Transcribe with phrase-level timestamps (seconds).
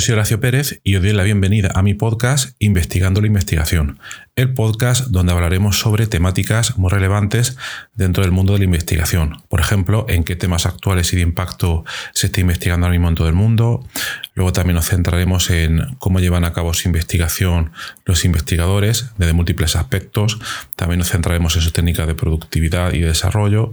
[0.00, 3.98] Soy Horacio Pérez y os doy la bienvenida a mi podcast Investigando la Investigación,
[4.34, 7.58] el podcast donde hablaremos sobre temáticas muy relevantes
[7.94, 9.42] dentro del mundo de la investigación.
[9.50, 13.14] Por ejemplo, en qué temas actuales y de impacto se está investigando ahora mismo en
[13.14, 13.86] todo el mundo.
[14.34, 17.72] Luego también nos centraremos en cómo llevan a cabo su investigación
[18.06, 20.38] los investigadores desde múltiples aspectos.
[20.76, 23.72] También nos centraremos en sus técnicas de productividad y desarrollo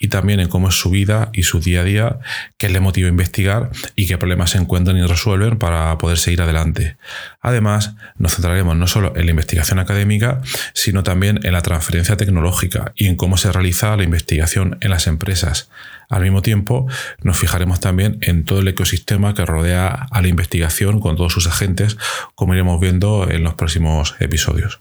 [0.00, 2.18] y también en cómo es su vida y su día a día,
[2.56, 5.67] qué les motiva a investigar y qué problemas se encuentran y resuelven para
[5.98, 6.96] poder seguir adelante.
[7.40, 10.40] Además, nos centraremos no solo en la investigación académica,
[10.74, 15.06] sino también en la transferencia tecnológica y en cómo se realiza la investigación en las
[15.06, 15.70] empresas.
[16.08, 16.86] Al mismo tiempo,
[17.22, 21.46] nos fijaremos también en todo el ecosistema que rodea a la investigación con todos sus
[21.46, 21.98] agentes,
[22.34, 24.80] como iremos viendo en los próximos episodios.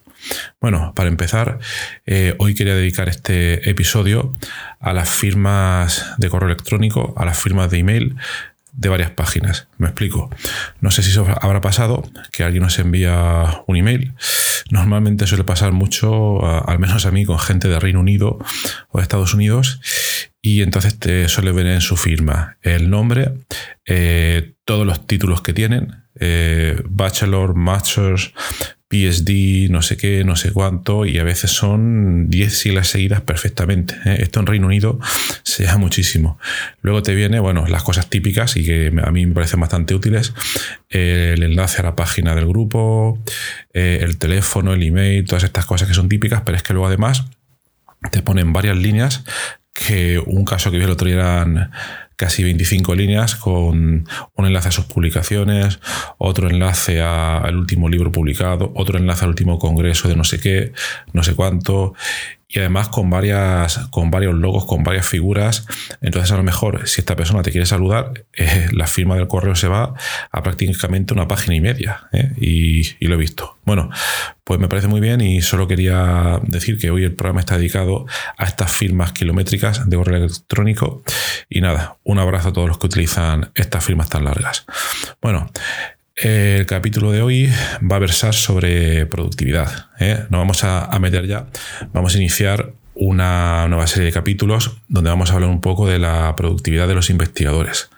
[0.60, 1.60] Bueno, para empezar,
[2.06, 4.34] eh, hoy quería dedicar este episodio
[4.80, 8.16] a las firmas de correo electrónico, a las firmas de email
[8.78, 9.68] de varias páginas.
[9.78, 10.30] Me explico.
[10.80, 14.14] No sé si eso habrá pasado, que alguien nos envía un email.
[14.70, 18.38] Normalmente suele pasar mucho, al menos a mí, con gente de Reino Unido
[18.90, 19.82] o de Estados Unidos.
[20.42, 23.34] Y entonces te suele ver en su firma el nombre,
[23.86, 28.34] eh, todos los títulos que tienen, eh, bachelor, masters,
[28.90, 33.96] PSD, no sé qué, no sé cuánto, y a veces son 10 siglas seguidas perfectamente.
[34.06, 34.18] ¿eh?
[34.20, 35.00] Esto en Reino Unido
[35.44, 36.40] se llama muchísimo.
[36.82, 40.34] Luego te viene, bueno, las cosas típicas y que a mí me parecen bastante útiles,
[40.90, 43.22] el enlace a la página del grupo,
[43.74, 46.88] eh, el teléfono, el email, todas estas cosas que son típicas, pero es que luego
[46.88, 47.26] además
[48.12, 49.26] te ponen varias líneas
[49.74, 51.70] que un caso que vi el otro día
[52.18, 55.80] casi 25 líneas con un enlace a sus publicaciones,
[56.18, 60.74] otro enlace al último libro publicado, otro enlace al último congreso de no sé qué,
[61.14, 61.94] no sé cuánto,
[62.50, 65.66] y además con, varias, con varios logos, con varias figuras.
[66.02, 69.56] Entonces, a lo mejor, si esta persona te quiere saludar, eh, la firma del correo
[69.56, 69.94] se va
[70.32, 72.08] a prácticamente una página y media.
[72.14, 72.32] ¿eh?
[72.38, 73.58] Y, y, lo he visto.
[73.66, 73.90] Bueno,
[74.46, 78.06] pues me parece muy bien y solo quería decir que hoy el programa está dedicado
[78.38, 81.04] a estas firmas kilométricas de correo electrónico.
[81.50, 84.66] Y nada, un abrazo a todos los que utilizan estas firmas tan largas.
[85.22, 85.52] Bueno,
[86.18, 89.88] el capítulo de hoy va a versar sobre productividad.
[90.00, 90.26] ¿eh?
[90.30, 91.46] Vamos a, meter ya,
[91.94, 96.00] vamos a iniciar una nueva serie de capítulos donde vamos a hablar un poco de
[96.00, 97.90] la productividad de los investigadores.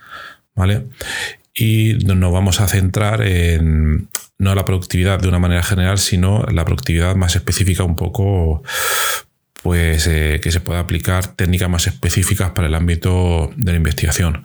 [0.54, 0.88] ¿Vale?
[1.56, 6.66] Y nos vamos a centrar en no la productividad de una manera general, sino la
[6.66, 8.64] productividad más específica, un poco
[9.64, 14.44] pues eh, que se pueda aplicar técnicas más específicas para el ámbito de la investigación.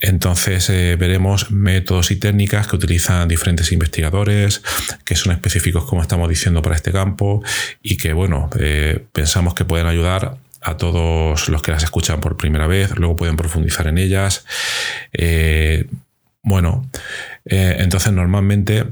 [0.00, 4.62] Entonces eh, veremos métodos y técnicas que utilizan diferentes investigadores,
[5.04, 7.42] que son específicos, como estamos diciendo, para este campo
[7.82, 12.36] y que, bueno, eh, pensamos que pueden ayudar a todos los que las escuchan por
[12.36, 14.44] primera vez, luego pueden profundizar en ellas.
[16.42, 16.88] bueno,
[17.44, 18.84] entonces normalmente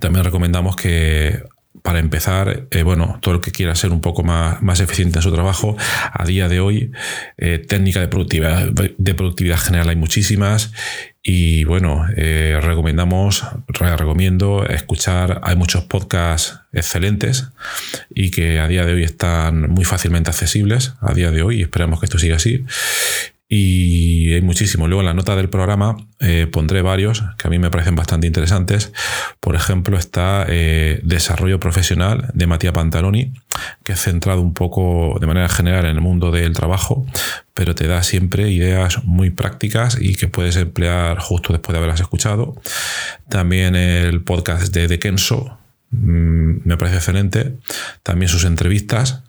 [0.00, 1.42] también recomendamos que
[1.80, 5.22] para empezar, eh, bueno, todo el que quiera ser un poco más, más eficiente en
[5.22, 5.76] su trabajo,
[6.12, 6.92] a día de hoy,
[7.38, 10.72] eh, técnica de productividad, de productividad general hay muchísimas
[11.24, 17.48] y bueno, eh, recomendamos, recomiendo escuchar, hay muchos podcasts excelentes
[18.10, 22.00] y que a día de hoy están muy fácilmente accesibles, a día de hoy, esperamos
[22.00, 22.64] que esto siga así.
[23.54, 24.88] Y hay muchísimo.
[24.88, 28.26] Luego en la nota del programa eh, pondré varios que a mí me parecen bastante
[28.26, 28.94] interesantes.
[29.40, 33.34] Por ejemplo, está eh, Desarrollo Profesional de Matías Pantaloni,
[33.84, 37.04] que es centrado un poco de manera general en el mundo del trabajo,
[37.52, 42.00] pero te da siempre ideas muy prácticas y que puedes emplear justo después de haberlas
[42.00, 42.56] escuchado.
[43.28, 45.58] También el podcast de De Kenso,
[45.90, 47.58] mm, me parece excelente.
[48.02, 49.24] También sus entrevistas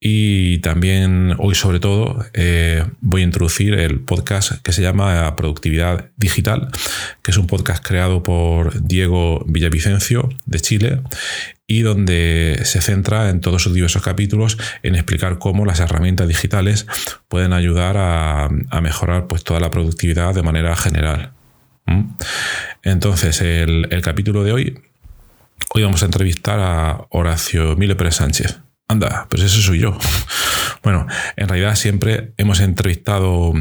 [0.00, 6.10] y también hoy sobre todo eh, voy a introducir el podcast que se llama Productividad
[6.16, 6.70] Digital,
[7.22, 11.00] que es un podcast creado por Diego Villavicencio de Chile
[11.66, 16.86] y donde se centra en todos sus diversos capítulos en explicar cómo las herramientas digitales
[17.28, 18.48] pueden ayudar a,
[18.80, 21.32] mejorar pues, toda la productividad de manera general.
[22.82, 24.80] Entonces, el, el capítulo de hoy,
[25.74, 28.60] hoy vamos a entrevistar a Horacio Mile Pérez Sánchez.
[28.90, 29.96] Anda, pues ese soy yo.
[30.82, 31.06] Bueno,
[31.36, 33.52] en realidad siempre hemos entrevistado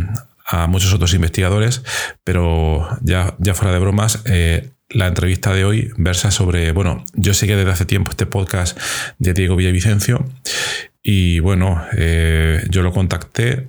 [0.46, 1.84] a muchos otros investigadores,
[2.24, 7.34] pero ya, ya fuera de bromas, eh, la entrevista de hoy versa sobre, bueno, yo
[7.34, 8.80] seguía desde hace tiempo este podcast
[9.18, 10.26] de Diego Villavicencio
[11.02, 13.68] y bueno, eh, yo lo contacté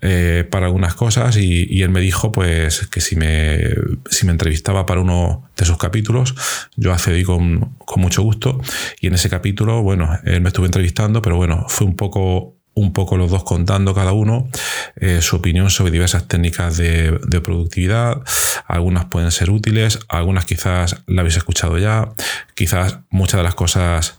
[0.00, 3.60] eh, para algunas cosas y, él me dijo pues que si me,
[4.08, 6.34] si me entrevistaba para uno de sus capítulos,
[6.76, 8.60] yo accedí con, con mucho gusto
[9.00, 12.92] y en ese capítulo, bueno, él me estuvo entrevistando, pero bueno, fue un poco un
[12.92, 14.48] poco los dos contando cada uno
[14.96, 18.22] eh, su opinión sobre diversas técnicas de, productividad.
[18.66, 22.12] Algunas pueden ser útiles, algunas quizás la habéis escuchado ya,
[22.54, 24.18] quizás muchas de las cosas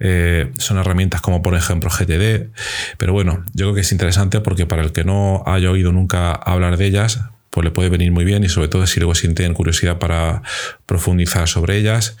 [0.00, 2.50] eh, son herramientas como por ejemplo GTD,
[2.98, 6.32] pero bueno, yo creo que es interesante porque para el que no haya oído nunca
[6.32, 9.54] hablar de ellas, pues le puede venir muy bien y sobre todo si luego sienten
[9.54, 10.42] curiosidad para
[10.86, 12.16] profundizar sobre ellas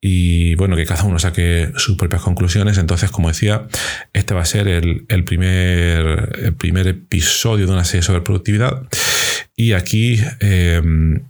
[0.00, 2.78] y bueno, que cada uno saque sus propias conclusiones.
[2.78, 3.66] Entonces, como decía,
[4.12, 8.88] este va a ser el, primer, el primer episodio de una serie sobre productividad.
[9.56, 11.22] Y aquí em,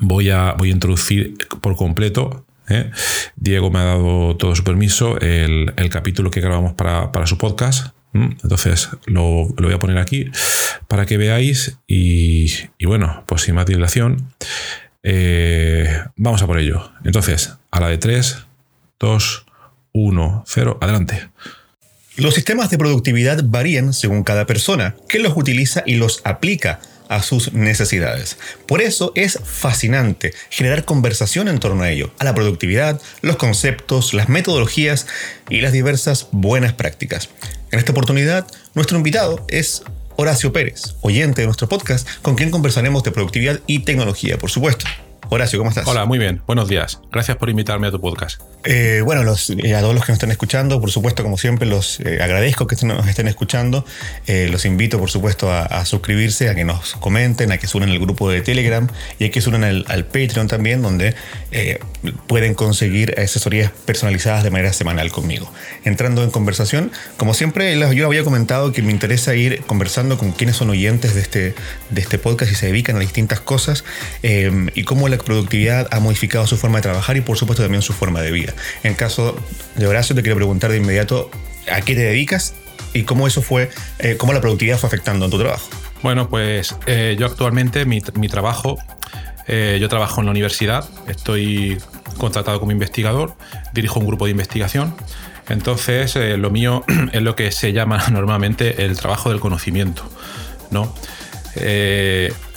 [0.00, 2.90] voy, a, voy a introducir por completo ¿eh?
[3.36, 7.94] Diego me ha dado todo su permiso, el, capítulo que grabamos para, su podcast.
[8.12, 10.30] Entonces lo, voy a poner aquí
[10.88, 14.32] para que veáis y, y bueno, pues sin más dilación,
[15.02, 16.90] eh, vamos a por ello.
[17.04, 18.36] Entonces, a la de 3,
[18.98, 19.46] 2,
[19.92, 21.28] 1, 0, adelante.
[22.16, 27.22] Los sistemas de productividad varían según cada persona, que los utiliza y los aplica a
[27.22, 28.38] sus necesidades.
[28.66, 34.14] Por eso es fascinante generar conversación en torno a ello, a la productividad, los conceptos,
[34.14, 35.06] las metodologías
[35.48, 37.28] y las diversas buenas prácticas.
[37.72, 39.82] En esta oportunidad, nuestro invitado es
[40.16, 44.86] Horacio Pérez, oyente de nuestro podcast, con quien conversaremos de productividad y tecnología, por supuesto.
[45.32, 45.86] Horacio, ¿cómo estás?
[45.86, 46.42] Hola, muy bien.
[46.44, 47.00] Buenos días.
[47.12, 48.40] Gracias por invitarme a tu podcast.
[48.64, 51.68] Eh, bueno, los, eh, a todos los que nos están escuchando, por supuesto, como siempre,
[51.68, 53.84] los eh, agradezco que nos estén escuchando.
[54.26, 58.00] los invito, por supuesto, a, suscribirse, a que nos comenten, a que se unan al
[58.00, 58.88] grupo de Telegram
[59.20, 61.14] y a que se unan al, Patreon también, donde
[62.26, 65.52] pueden conseguir asesorías personalizadas de manera semanal conmigo.
[65.84, 70.56] Entrando en conversación, como siempre, yo había comentado que me interesa ir conversando con quienes
[70.56, 71.54] son oyentes de este,
[71.90, 73.84] de este podcast y se dedican a distintas cosas
[74.22, 77.92] y cómo la productividad ha modificado su forma de trabajar y, por supuesto, también su
[77.92, 78.54] forma de vida.
[78.82, 79.36] En caso
[79.76, 81.30] de Horacio, te quiero preguntar de inmediato
[81.70, 82.54] a qué te dedicas
[82.92, 85.68] y cómo eso fue, eh, cómo la productividad fue afectando en tu trabajo.
[86.02, 88.78] Bueno, pues eh, yo actualmente mi, trabajo,
[89.52, 91.78] eh, yo trabajo en la universidad, estoy
[92.16, 93.34] contratado como investigador,
[93.74, 94.94] dirijo un grupo de investigación.
[95.48, 100.02] Entonces, lo mío es lo que se llama normalmente el trabajo del conocimiento,
[100.70, 100.94] ¿no?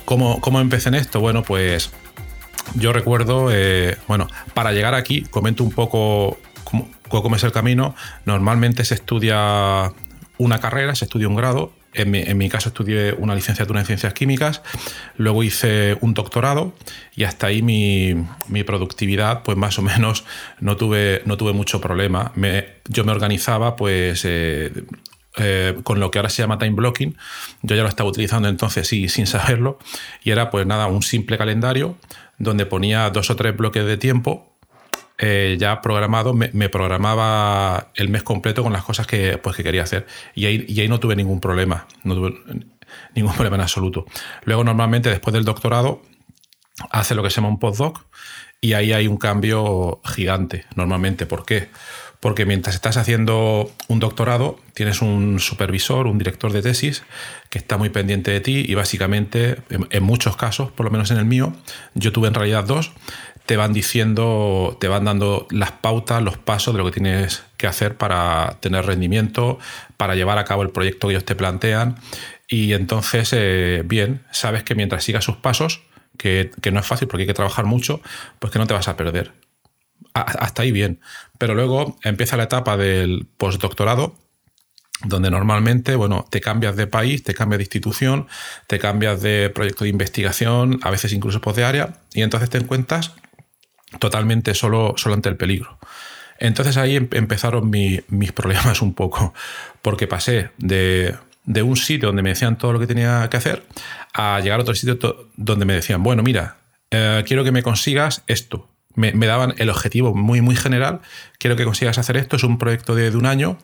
[0.06, 1.20] ¿cómo, ¿Cómo empecé en esto?
[1.20, 1.92] Bueno, pues
[2.76, 6.38] yo recuerdo, eh, bueno, para llegar aquí, comento un poco
[7.10, 7.96] cómo, es el camino.
[8.26, 9.92] Normalmente se estudia
[10.38, 11.72] una carrera, se estudia un grado.
[11.94, 14.62] En mi, caso estudié una licenciatura en ciencias químicas,
[15.18, 16.74] luego hice un doctorado
[17.16, 20.26] y hasta ahí mi, productividad, pues más o menos
[20.60, 22.32] no tuve, no tuve mucho problema.
[22.90, 24.72] yo me organizaba pues eh,
[25.38, 27.16] eh, con lo que ahora se llama time blocking.
[27.64, 29.80] Yo ya lo estaba utilizando entonces sí, sin saberlo.
[30.24, 31.98] Y era pues nada, un simple calendario
[32.38, 34.53] donde ponía dos o tres bloques de tiempo
[35.26, 39.84] eh, ya programado, me, programaba el mes completo con las cosas que, pues, que quería
[39.84, 40.06] hacer.
[40.36, 42.34] Y ahí, y ahí no tuve ningún problema, no tuve
[43.16, 44.06] ningún problema en absoluto.
[44.44, 46.02] Luego, normalmente, después del doctorado,
[46.90, 48.06] hace lo que se llama un postdoc
[48.60, 51.26] y ahí hay un cambio gigante, normalmente.
[51.26, 51.70] ¿Por qué?
[52.20, 57.04] Porque mientras estás haciendo un doctorado, tienes un supervisor, un director de tesis,
[57.50, 61.18] que está muy pendiente de ti y básicamente, en, muchos casos, por lo menos en
[61.18, 61.54] el mío,
[61.94, 62.92] yo tuve en realidad dos,
[63.46, 67.68] te van diciendo, te van dando las pautas, los pasos de lo que tienes que
[67.68, 69.60] hacer para tener rendimiento,
[69.98, 71.98] para llevar a cabo el proyecto que ellos te plantean.
[72.48, 75.82] Y entonces, eh, bien, sabes que mientras sigas sus pasos,
[76.18, 78.02] que, no es fácil porque hay que trabajar mucho,
[78.40, 79.32] pues que no te vas a perder
[80.14, 81.00] hasta ahí bien.
[81.40, 84.16] Pero luego empieza la etapa del postdoctorado,
[85.06, 88.28] donde normalmente, bueno, te cambias de país, te cambias de institución,
[88.68, 92.60] te cambias de proyecto de investigación, a veces incluso post de área, y entonces te
[92.60, 93.14] encuentras
[94.00, 95.78] totalmente solo, solo ante el peligro.
[96.40, 99.34] Entonces ahí em, empezaron mis problemas un poco,
[99.82, 103.64] porque pasé de, un sitio donde me decían todo lo que tenía que hacer
[104.14, 104.98] a llegar a otro sitio
[105.36, 106.58] donde me decían, bueno, mira,
[106.92, 111.02] eh, quiero que me consigas esto me, daban el objetivo muy, muy general.
[111.38, 113.58] Quiero que consigas hacer esto, es un proyecto de, un año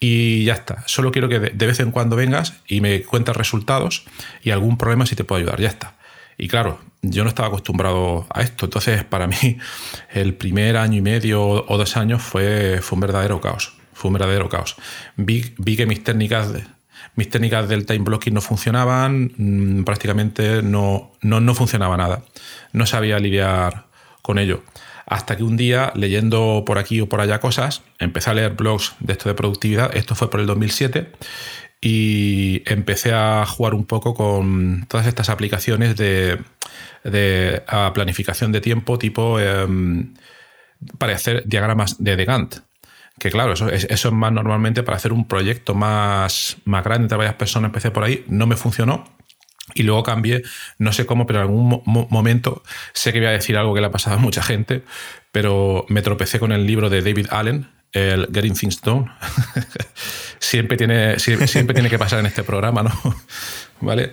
[0.00, 0.84] y ya está.
[0.86, 4.04] Solo quiero que de, vez en cuando vengas y me cuentes resultados
[4.42, 5.94] y algún problema si te puedo ayudar, ya está.
[6.36, 9.36] Y claro, yo no estaba acostumbrado a esto, entonces para mí
[10.12, 13.74] el primer año y medio o dos años fue, fue un verdadero caos.
[13.92, 14.76] Fue un verdadero caos.
[15.16, 16.52] Vi, vi que mis técnicas
[17.14, 22.22] mis técnicas del time blocking no funcionaban, mm, prácticamente no, no, no funcionaba nada.
[22.72, 23.86] No sabía lidiar
[24.22, 24.62] con ello.
[25.04, 28.94] Hasta que un día, leyendo por aquí o por allá cosas, empecé a leer blogs
[29.00, 29.96] de esto de productividad.
[29.96, 31.10] Esto fue por el 2007
[31.80, 36.40] y empecé a jugar un poco con todas estas aplicaciones de,
[37.94, 40.14] planificación de tiempo tipo em,
[40.98, 42.56] para hacer diagramas de, Gantt
[43.18, 47.04] que claro, eso es, eso es más normalmente para hacer un proyecto más, más grande
[47.04, 49.04] entre varias personas, empecé por ahí, no me funcionó.
[49.74, 50.42] Y luego cambié,
[50.78, 52.62] no sé cómo, pero en algún momento
[52.94, 54.82] sé que voy a decir algo que le ha pasado a mucha gente,
[55.30, 59.10] pero me tropecé con el libro de David Allen, el Getting Things Done.
[60.38, 62.92] siempre, tiene, siempre, tiene que pasar en este programa, ¿no?
[63.80, 64.12] ¿Vale?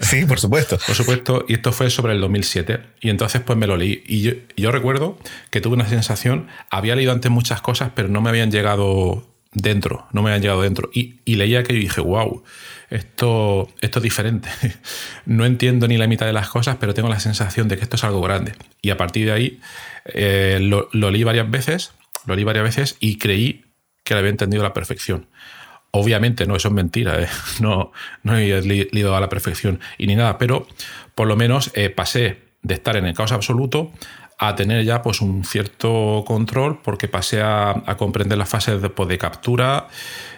[0.00, 0.78] Sí, por supuesto.
[0.86, 2.80] Por supuesto, y esto fue sobre el 2007.
[3.00, 4.02] Y entonces pues me lo leí.
[4.06, 4.20] Y
[4.56, 5.18] yo, recuerdo
[5.50, 10.06] que tuve una sensación, había leído antes muchas cosas, pero no me habían llegado dentro,
[10.12, 10.90] no me habían llegado dentro.
[10.92, 12.44] Y, leía que y dije, wow,
[12.90, 14.48] esto, esto es diferente.
[15.26, 17.96] no entiendo ni la mitad de las cosas, pero tengo la sensación de que esto
[17.96, 18.52] es algo grande.
[18.82, 19.60] Y a partir de ahí
[20.06, 21.92] eh, lo, lo leí varias veces
[22.26, 23.64] lo leí varias veces y creí
[24.14, 25.26] que había entendido a la perfección.
[25.92, 27.28] Obviamente, no, eso es mentira, ¿eh?
[27.60, 30.66] no, no he leído a la perfección y ni nada, pero
[31.14, 33.92] por lo menos eh, pasé de estar en el caos absoluto
[34.38, 39.08] a tener ya pues, un cierto control porque pasé a, comprender las fases de, pues,
[39.08, 39.88] de, captura,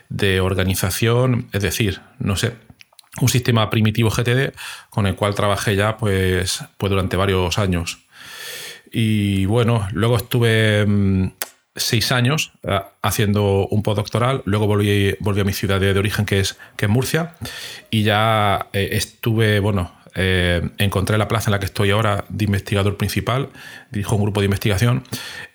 [0.08, 2.54] de organización, es decir, no sé,
[3.20, 4.54] un sistema primitivo GTD
[4.90, 7.98] con el cual trabajé ya pues, pues durante varios años.
[8.90, 11.32] Y bueno, luego estuve mm,
[11.74, 16.40] seis años eh, haciendo un postdoctoral, luego volví, volví a mi ciudad de, origen, que
[16.40, 17.34] es, que es Murcia,
[17.90, 22.44] y ya eh, estuve, bueno, eh, encontré la plaza en la que estoy ahora de
[22.44, 23.48] investigador principal,
[23.90, 25.04] dirijo un grupo de investigación,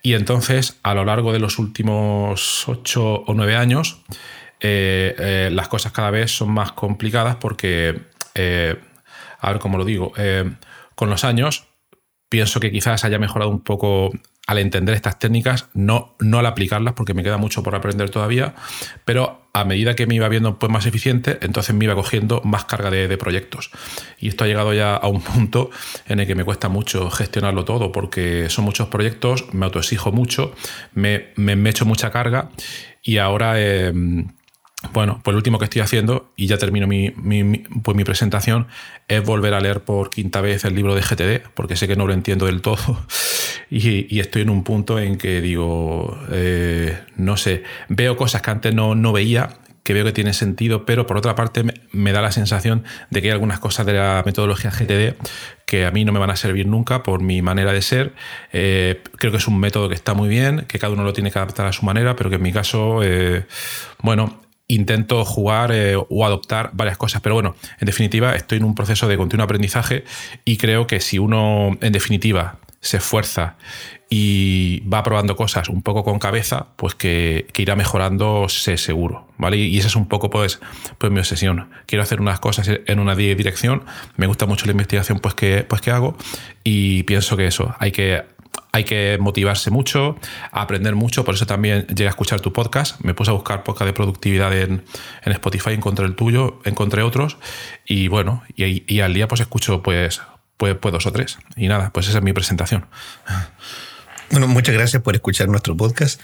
[0.01, 4.01] y entonces a lo largo de los últimos ocho o nueve años,
[4.59, 8.01] las cosas cada vez son más complicadas porque,
[8.33, 10.13] a ver cómo lo digo,
[10.95, 11.67] con los años
[12.27, 14.11] pienso que quizás haya mejorado un poco
[14.47, 18.55] al entender estas técnicas, no, no al aplicarlas, porque me queda mucho por aprender todavía,
[19.03, 22.63] pero a medida que me iba viendo pues, más eficiente, entonces me iba cogiendo más
[22.63, 23.71] carga de, proyectos.
[24.19, 25.69] Y esto ha llegado ya a un punto
[26.07, 30.53] en el que me cuesta mucho gestionarlo todo, porque son muchos proyectos, me autoexijo mucho,
[30.93, 32.49] me, me, echo mucha carga
[33.03, 33.59] y ahora...
[33.59, 34.29] Em,
[34.93, 37.09] bueno, pues lo último que estoy haciendo, y ya termino mi,
[37.83, 38.67] pues mi presentación,
[39.07, 42.05] es volver a leer por quinta vez el libro de GTD, porque sé que no
[42.05, 43.05] lo entiendo del todo,
[43.69, 48.75] y, estoy en un punto en que digo, eh, no sé, veo cosas que antes
[48.75, 49.57] no, no veía,
[49.87, 53.29] que veo que tienen sentido, pero por otra parte me, da la sensación de que
[53.29, 55.15] hay algunas cosas de la metodología GTD
[55.65, 58.13] que a mí no me van a servir nunca por mi manera de ser.
[58.51, 61.31] Eh, creo que es un método que está muy bien, que cada uno lo tiene
[61.31, 63.45] que adaptar a su manera, pero que en mi caso, eh,
[64.01, 67.21] bueno, intento jugar eh, o adoptar varias cosas.
[67.21, 70.03] Pero bueno, en definitiva, estoy en un proceso de continuo aprendizaje
[70.45, 73.55] y creo que si uno, en definitiva, se esfuerza
[74.09, 79.57] y va probando cosas un poco con cabeza, pues que, irá mejorando, seguro, ¿vale?
[79.57, 80.59] Y esa es un poco, pues,
[80.97, 81.69] pues mi obsesión.
[81.85, 83.83] Quiero hacer unas cosas en una dirección,
[84.15, 86.15] me gusta mucho la investigación, pues, que, pues, que hago
[86.63, 88.23] y pienso que eso, hay que
[88.71, 90.17] hay que motivarse mucho,
[90.51, 93.87] aprender mucho, por eso también llegué a escuchar tu podcast, me puse a buscar podcast
[93.87, 94.83] de productividad en,
[95.25, 97.37] Spotify, encontré el tuyo, encontré otros
[97.85, 100.21] y bueno, y, al día pues escucho pues,
[100.57, 102.85] pues, pues, dos o tres y nada, pues esa es mi presentación.
[104.29, 106.19] Bueno, muchas gracias por escuchar nuestro podcast.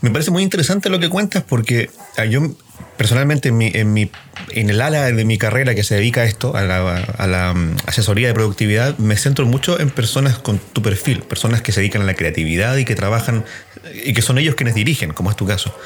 [0.00, 2.54] Me parece muy interesante lo que cuentas porque ah, yo
[2.96, 3.56] personalmente en,
[3.92, 4.10] mi,
[4.50, 8.28] en, el ala de mi carrera que se dedica a esto, a la, mm, asesoría
[8.28, 12.04] de productividad, me centro mucho en personas con tu perfil, personas que se dedican a
[12.04, 13.44] la creatividad y que trabajan
[14.04, 15.76] y que son ellos quienes dirigen, como es tu caso.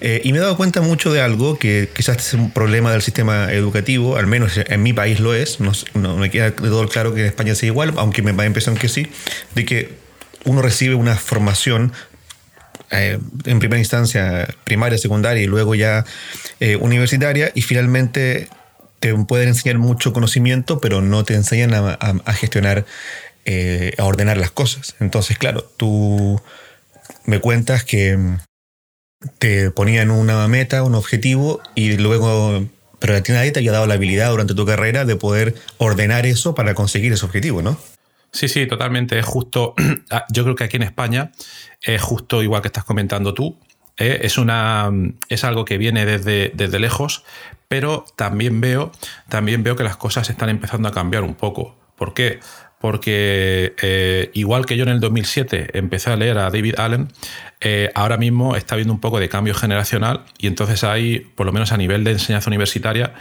[0.00, 3.02] Eh, y me he dado cuenta mucho de algo que quizás es un problema del
[3.02, 6.86] sistema educativo, al menos en mi país lo es, no, no me queda de todo
[6.88, 9.08] claro que en España sea igual, aunque me da la impresión que sí,
[9.54, 10.00] de que
[10.44, 11.92] uno recibe una formación
[12.90, 16.04] eh, en primera instancia primaria, secundaria y luego ya
[16.58, 18.48] eh, universitaria y finalmente
[18.98, 22.84] te pueden enseñar mucho conocimiento, pero no te enseñan a, gestionar,
[23.46, 24.94] eh, a ordenar las cosas.
[25.00, 26.40] Entonces, claro, tú
[27.24, 28.18] me cuentas que
[29.38, 32.66] te ponían una meta, un objetivo y luego,
[32.98, 36.54] pero a ti te había dado la habilidad durante tu carrera de poder ordenar eso
[36.54, 37.78] para conseguir ese objetivo, ¿no?
[38.32, 39.18] Sí, sí, totalmente.
[39.18, 39.74] Es justo,
[40.10, 41.32] ah, yo creo que aquí en España
[41.82, 43.58] es justo igual que estás comentando tú.
[43.96, 44.20] ¿eh?
[44.22, 44.90] Es, una,
[45.28, 47.24] es algo que viene desde, desde lejos,
[47.68, 48.92] pero también veo,
[49.28, 51.76] también veo que las cosas están empezando a cambiar un poco.
[51.96, 52.40] ¿Por qué?
[52.80, 57.08] Porque eh, igual que yo en el 2007 empecé a leer a David Allen,
[57.60, 61.52] eh, ahora mismo está habiendo un poco de cambio generacional y entonces hay, por lo
[61.52, 63.12] menos a nivel de enseñanza universitaria,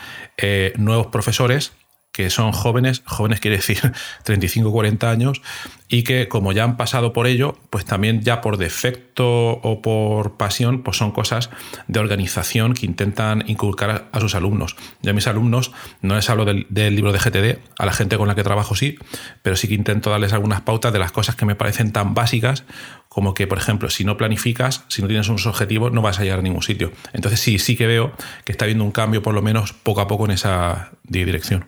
[0.77, 1.73] nuevos profesores
[2.11, 3.79] que son jóvenes, jóvenes quiere decir
[4.23, 5.41] 35, 40 años,
[5.87, 10.37] y que como ya han pasado por ello, pues también ya por defecto o por
[10.37, 11.49] pasión, pues son cosas
[11.87, 14.75] de organización que intentan inculcar a, sus alumnos.
[15.01, 18.27] Yo a mis alumnos no les hablo del, libro de GTD, a la gente con
[18.27, 18.97] la que trabajo sí,
[19.41, 22.65] pero sí que intento darles algunas pautas de las cosas que me parecen tan básicas
[23.07, 26.23] como que, por ejemplo, si no planificas, si no tienes unos objetivos, no vas a
[26.23, 26.91] llegar a ningún sitio.
[27.11, 28.13] Entonces sí, sí que veo
[28.45, 31.65] que está habiendo un cambio, por lo menos poco a poco, en esa dirección.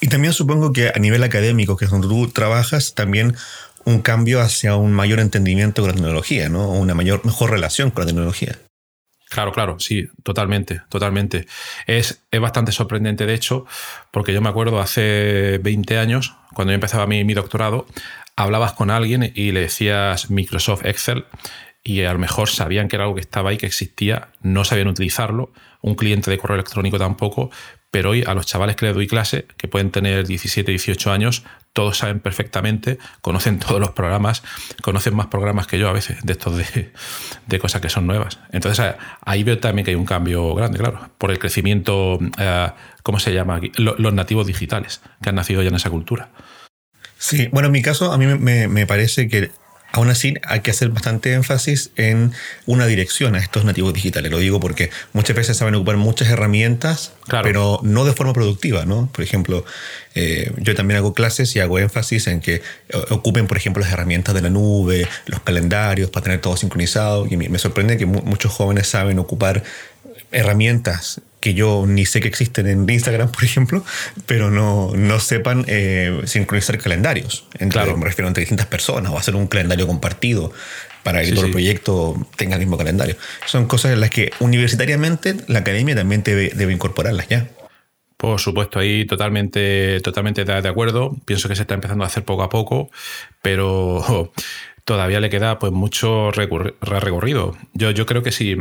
[0.00, 3.36] Y también supongo que a nivel académico, que es donde tú trabajas, también
[3.84, 6.70] un cambio hacia un mayor entendimiento con la tecnología, ¿no?
[6.70, 8.58] Una mayor, mejor relación con la tecnología.
[9.28, 11.46] Claro, claro, sí, totalmente, totalmente.
[11.86, 13.64] Es, es bastante sorprendente, de hecho,
[14.10, 17.86] porque yo me acuerdo hace 20 años, cuando yo empezaba mi, mi doctorado,
[18.36, 21.24] hablabas con alguien y le decías Microsoft Excel
[21.82, 24.88] y a lo mejor sabían que era algo que estaba ahí, que existía, no sabían
[24.88, 27.50] utilizarlo, un cliente de correo electrónico tampoco,
[27.92, 31.44] pero hoy a los chavales que les doy clase, que pueden tener 17, 18 años,
[31.74, 34.42] todos saben perfectamente, conocen todos los programas,
[34.80, 38.40] conocen más programas que yo a veces, de estos de, cosas que son nuevas.
[38.50, 42.70] Entonces ahí veo también que hay un cambio grande, claro, por el crecimiento, eh,
[43.02, 43.60] ¿cómo se llama?
[43.76, 46.30] Los nativos digitales, que han nacido ya en esa cultura.
[47.18, 49.50] Sí, bueno, en mi caso a mí me parece que
[49.92, 52.32] Aún así, hay que hacer bastante énfasis en
[52.66, 54.30] una dirección a estos nativos digitales.
[54.30, 59.10] Lo digo porque muchas veces saben ocupar muchas herramientas, pero no de forma productiva, ¿no?
[59.12, 59.64] Por ejemplo,
[60.14, 62.62] eh, yo también hago clases y hago énfasis en que
[63.10, 67.26] ocupen, por ejemplo, las herramientas de la nube, los calendarios, para tener todo sincronizado.
[67.26, 69.62] Y me sorprende que muchos jóvenes saben ocupar
[70.30, 73.84] herramientas que yo ni sé que existen en Instagram, por ejemplo,
[74.26, 77.46] pero no, no sepan eh, sincronizar calendarios.
[77.68, 77.96] claro.
[77.96, 80.52] Me refiero entre distintas personas o hacer un calendario compartido
[81.02, 83.16] para que todo el proyecto tenga el mismo calendario.
[83.46, 87.48] Son cosas en las que universitariamente la academia también debe, debe incorporarlas ya.
[88.16, 91.16] Por supuesto, ahí totalmente, totalmente de acuerdo.
[91.24, 92.88] Pienso que se está empezando a hacer poco a poco,
[93.42, 94.32] pero
[94.84, 97.56] todavía le queda pues mucho recorrido.
[97.74, 98.58] Yo, yo creo que si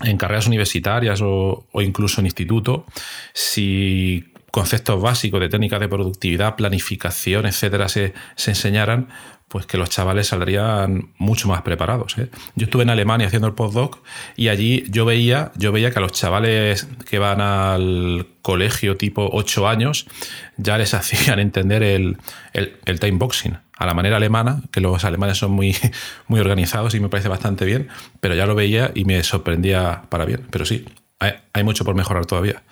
[0.00, 2.86] en carreras universitarias o, incluso en instituto,
[3.32, 8.12] si conceptos básicos de técnicas de productividad, planificación, etcétera, se,
[8.46, 9.08] enseñaran,
[9.52, 12.16] pues que los chavales saldrían mucho más preparados.
[12.16, 12.30] ¿eh?
[12.54, 13.98] Yo estuve en Alemania haciendo el postdoc
[14.34, 19.28] y allí yo veía, yo veía que a los chavales que van al colegio tipo
[19.30, 20.06] 8 años
[20.56, 22.16] ya les hacían entender el,
[22.54, 25.76] el, time boxing a la manera alemana, que los alemanes son muy,
[26.28, 27.88] muy organizados y me parece bastante bien,
[28.20, 30.46] pero ya lo veía y me sorprendía para bien.
[30.50, 30.86] Pero sí,
[31.18, 32.62] hay, mucho por mejorar todavía.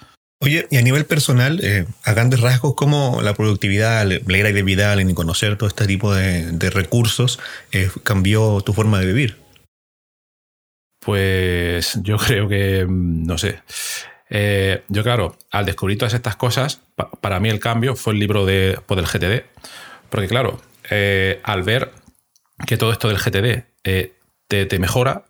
[0.42, 4.62] Oye, y a nivel personal, eh, a grandes rasgos, ¿cómo la productividad, la era de
[4.62, 7.38] Vidal en conocer todo este tipo de, recursos
[7.72, 9.36] eh, cambió tu forma de vivir?
[10.98, 13.60] Pues yo creo que, mm, no sé.
[14.30, 16.80] Eh, yo, claro, al descubrir todas estas cosas,
[17.20, 19.44] para mí el cambio fue el libro de, pues, del GTD.
[20.08, 20.60] Porque, claro,
[21.42, 21.92] al ver
[22.66, 24.14] que todo esto del GTD eh,
[24.48, 25.24] te, mejora,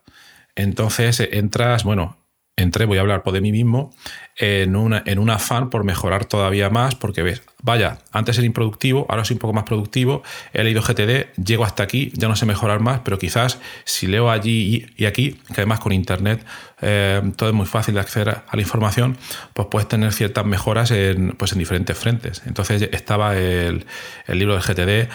[0.55, 2.17] entonces entras, bueno,
[2.57, 3.95] entré, voy a hablar por de mí mismo,
[4.37, 9.07] en, una, en un afán por mejorar todavía más, porque ves, vaya, antes era improductivo,
[9.09, 12.47] ahora soy un poco más productivo, he leído GTD, llego hasta aquí, ya no sé
[12.47, 16.45] mejorar más, pero quizás si leo allí y, aquí, que además con Internet
[16.81, 19.17] eh, todo es muy fácil de acceder a la información,
[19.53, 22.43] pues puedes tener ciertas mejoras en, pues en diferentes frentes.
[22.47, 23.87] Entonces estaba el,
[24.27, 25.11] el libro de GTD,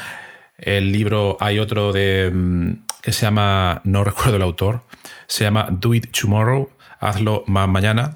[0.57, 4.81] el libro, hay otro de mm, que se llama, no recuerdo el autor,
[5.27, 8.15] se llama Do It Tomorrow, hazlo más mañana.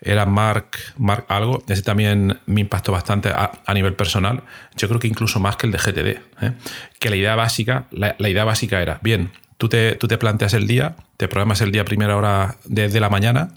[0.00, 4.42] Era Mark, Mark algo, ese también me impactó bastante a, nivel personal.
[4.76, 6.06] Yo creo que incluso más que el de GTD.
[6.44, 6.52] ¿eh?
[7.00, 10.68] Que la idea básica, la, idea básica era, bien, tú te, tú te planteas el
[10.68, 13.50] día, te programas el día primera hora de, la mañana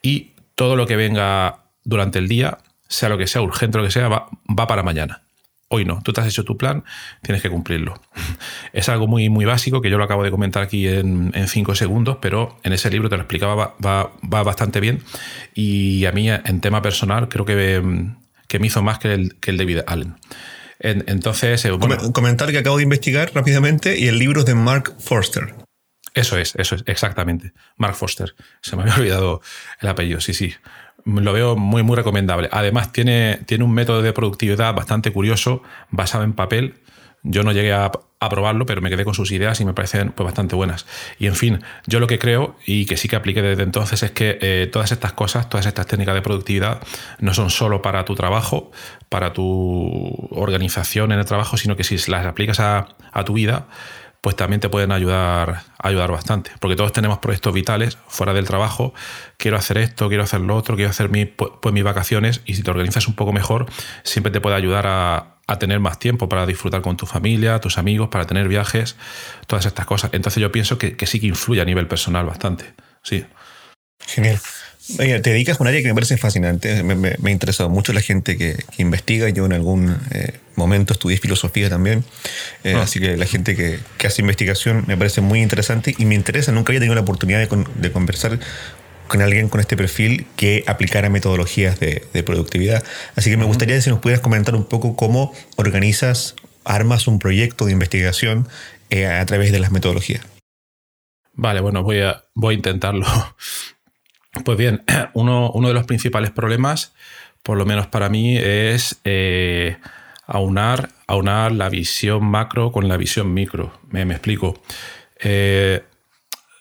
[0.00, 3.90] y todo lo que venga durante el día, sea lo que sea, urgente lo que
[3.90, 5.23] sea, va para mañana.
[5.74, 6.84] Hoy no, tú te has hecho tu plan,
[7.20, 8.00] tienes que cumplirlo.
[8.72, 12.18] Es algo muy, muy básico que yo lo acabo de comentar aquí en, cinco segundos,
[12.20, 15.02] pero en ese libro te lo explicaba, va, bastante bien.
[15.52, 17.82] Y a mí, en tema personal, creo que,
[18.46, 20.14] que me hizo más que el, que el David Allen.
[20.78, 24.94] entonces, eh, un comentario que acabo de investigar rápidamente y el libro es de Mark
[25.00, 25.54] Forster.
[26.14, 27.52] Eso es, eso es, exactamente.
[27.76, 28.34] Mark Forster.
[28.62, 29.40] Se me había olvidado
[29.80, 30.54] el apellido, sí, sí
[31.04, 32.48] lo veo muy, muy recomendable.
[32.50, 36.74] Además, tiene, tiene un método de productividad bastante curioso, basado en papel.
[37.22, 37.90] Yo no llegué a,
[38.30, 40.86] probarlo, pero me quedé con sus ideas y me parecen pues, bastante buenas.
[41.18, 44.12] Y en fin, yo lo que creo y que sí que apliqué desde entonces es
[44.12, 46.80] que eh, todas estas cosas, todas estas técnicas de productividad,
[47.18, 48.72] no son solo para tu trabajo,
[49.10, 53.66] para tu organización en el trabajo, sino que si las aplicas a, a tu vida,
[54.24, 56.50] pues también te pueden ayudar, ayudar bastante.
[56.58, 58.94] Porque todos tenemos proyectos vitales fuera del trabajo.
[59.36, 62.40] Quiero hacer esto, quiero hacer lo otro, quiero hacer mi, pues, mis vacaciones.
[62.46, 63.66] Y si te organizas un poco mejor,
[64.02, 68.08] siempre te puede ayudar a, tener más tiempo para disfrutar con tu familia, tus amigos,
[68.08, 68.96] para tener viajes,
[69.46, 70.08] todas estas cosas.
[70.14, 72.72] Entonces yo pienso que, que sí que influye a nivel personal bastante.
[73.02, 73.26] Sí.
[74.00, 74.40] Genial
[74.86, 76.82] te dedicas a un área que me parece fascinante.
[76.82, 79.28] Me, me, me interesado mucho la gente que, investiga.
[79.30, 82.04] Yo en algún eh, momento estudié filosofía también.
[82.64, 82.82] Eh, ah.
[82.82, 86.52] Así que la gente que, hace investigación me parece muy interesante y me interesa.
[86.52, 88.38] Nunca había tenido la oportunidad de, conversar
[89.08, 92.84] con alguien con este perfil que aplicara metodologías de, productividad.
[93.16, 97.64] Así que me gustaría si nos pudieras comentar un poco cómo organizas, armas un proyecto
[97.64, 98.48] de investigación
[98.90, 100.26] eh, a través de las metodologías.
[101.32, 103.06] Vale, bueno, voy a, voy a intentarlo.
[104.42, 106.94] Pues bien, uno, de los principales problemas,
[107.42, 109.76] por lo menos para mí, es eh,
[110.26, 113.78] aunar, aunar la visión macro con la visión micro.
[113.90, 114.60] Me, explico.
[115.20, 115.82] Eh,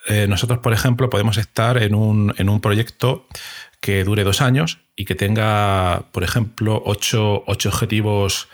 [0.08, 3.26] eh, nosotros, por ejemplo, podemos estar en un, en un, proyecto
[3.80, 8.50] que dure dos años y que tenga, por ejemplo, ocho, ocho objetivos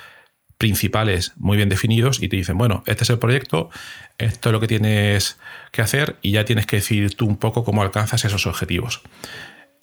[0.60, 3.70] principales muy bien definidos y te dicen, bueno, este es el proyecto,
[4.18, 5.40] esto es lo que tienes
[5.72, 9.02] que hacer y ya tienes que decidir tú un poco cómo alcanzas esos objetivos.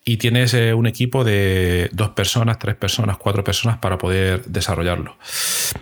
[0.05, 5.17] Y tienes eh, un equipo de dos personas, tres personas, cuatro personas para poder desarrollarlo.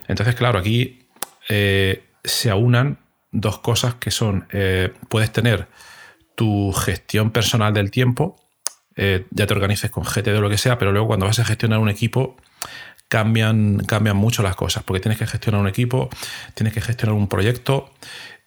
[0.06, 1.08] Entonces, claro, aquí
[1.48, 3.00] eh, se aunan
[3.32, 5.66] dos cosas que son, eh, puedes tener
[6.36, 8.36] tu gestión personal del tiempo,
[8.96, 11.80] ya te organices con GTD o lo que sea, pero luego cuando vas a gestionar
[11.80, 12.36] un equipo,
[13.08, 16.08] cambian, cambian mucho las cosas, porque tienes que gestionar un equipo,
[16.54, 17.92] tienes que gestionar un proyecto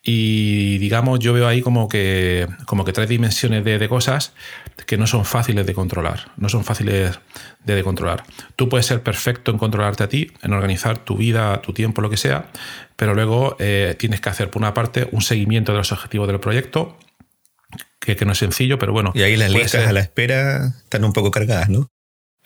[0.10, 4.32] y digamos, yo veo ahí como que, como que tres dimensiones de, cosas
[4.86, 7.20] que no son fáciles de controlar, no son fáciles
[7.65, 8.24] de, controlar.
[8.56, 12.10] Tú puedes ser perfecto en controlarte a ti, en organizar tu vida, tu tiempo, lo
[12.10, 12.46] que sea,
[12.96, 16.39] pero luego eh, tienes que hacer, por una parte, un seguimiento de los objetivos del
[16.39, 16.98] proyecto,
[18.00, 19.12] que, que no es sencillo, pero bueno.
[19.13, 21.89] Y ahí las listas a la espera están un poco cargadas, ¿no?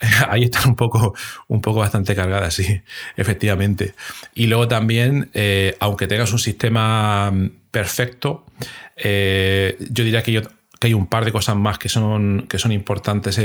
[0.28, 1.14] ahí están un poco,
[1.48, 2.82] un poco bastante cargadas, sí,
[3.16, 3.94] efectivamente.
[4.34, 8.44] Y luego también, eh, aunque tengas un sistema mm, perfecto,
[8.96, 10.42] eh, yo diría que,
[10.80, 13.40] hay un par de cosas más que son, que son importantes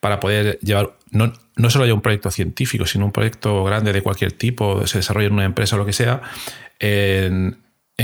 [0.00, 1.32] para poder llevar, no,
[1.70, 5.32] solo hay un proyecto científico, sino un proyecto grande de cualquier tipo, se desarrolla en
[5.32, 6.20] una empresa o lo que sea,
[6.78, 7.56] en,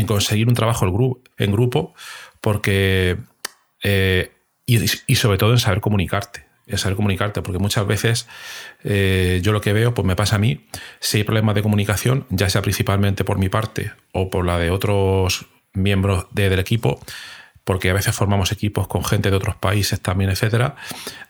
[0.06, 0.86] conseguir un trabajo
[1.36, 1.92] en grupo,
[2.40, 3.18] porque,
[3.82, 4.32] eh,
[4.64, 8.28] y sobre todo en saber comunicarte es saber comunicarte, porque muchas veces
[8.84, 10.66] eh, yo lo que veo, pues me pasa a mí,
[11.00, 14.70] si hay problemas de comunicación, ya sea principalmente por mi parte o por la de
[14.70, 17.00] otros miembros del equipo,
[17.64, 20.74] porque a veces formamos equipos con gente de otros países también, etcétera,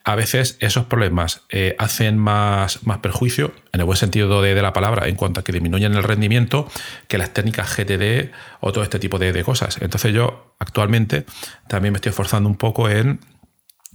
[0.05, 4.73] a veces esos problemas eh, hacen más, más perjuicio, en el buen sentido de, la
[4.73, 6.69] palabra, en cuanto a que disminuyen el rendimiento,
[7.09, 9.79] que las técnicas GTD o todo este tipo de, de cosas.
[9.81, 11.27] Entonces yo actualmente
[11.69, 13.21] también me estoy esforzando un poco en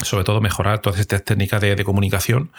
[0.02, 2.52] sobre todo mejorar todas estas técnicas de, comunicación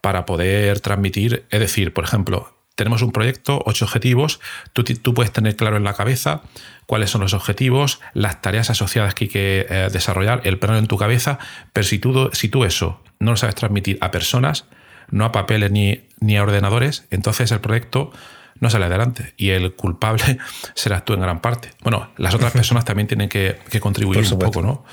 [0.00, 4.40] para poder transmitir, es decir, por ejemplo, tenemos un proyecto, ocho objetivos,
[4.72, 6.42] tú, tú, puedes tener claro en la cabeza
[6.86, 10.86] cuáles son los objetivos, las tareas asociadas que hay que eh, desarrollar, el plano en
[10.86, 11.38] tu cabeza,
[11.72, 14.66] pero si tú, si tú eso no lo sabes transmitir a personas,
[15.10, 18.12] no a papeles ni, ni a ordenadores, entonces el proyecto
[18.60, 20.38] no sale adelante y el culpable
[20.74, 21.70] serás tú en gran parte.
[21.82, 24.84] Bueno, las otras personas también tienen que, que contribuir un poco, ¿no?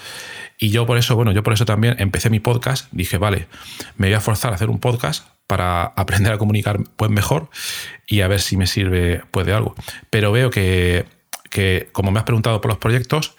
[0.57, 2.87] Y yo por eso, bueno, yo por eso también empecé mi podcast.
[2.91, 3.47] Dije, vale,
[3.97, 7.49] me voy a forzar a hacer un podcast para aprender a comunicar pues mejor
[8.07, 9.75] y a ver si me sirve pues de algo.
[10.09, 11.05] Pero veo que,
[11.49, 13.35] que como me has preguntado por los proyectos,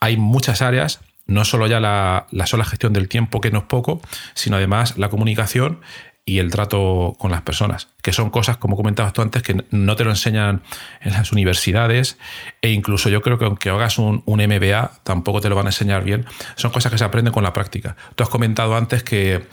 [0.00, 3.64] hay muchas áreas no solo ya la, la, sola gestión del tiempo, que no es
[3.66, 4.02] poco,
[4.34, 5.80] sino además la comunicación
[6.24, 9.96] y el trato con las personas, que son cosas, como comentabas tú antes, que no
[9.96, 10.62] te lo enseñan
[11.00, 12.18] en las universidades
[12.62, 16.04] e incluso yo creo que aunque hagas un, MBA tampoco te lo van a enseñar
[16.04, 16.26] bien.
[16.56, 17.96] Son cosas que se aprenden con la práctica.
[18.14, 19.44] Tú has comentado antes que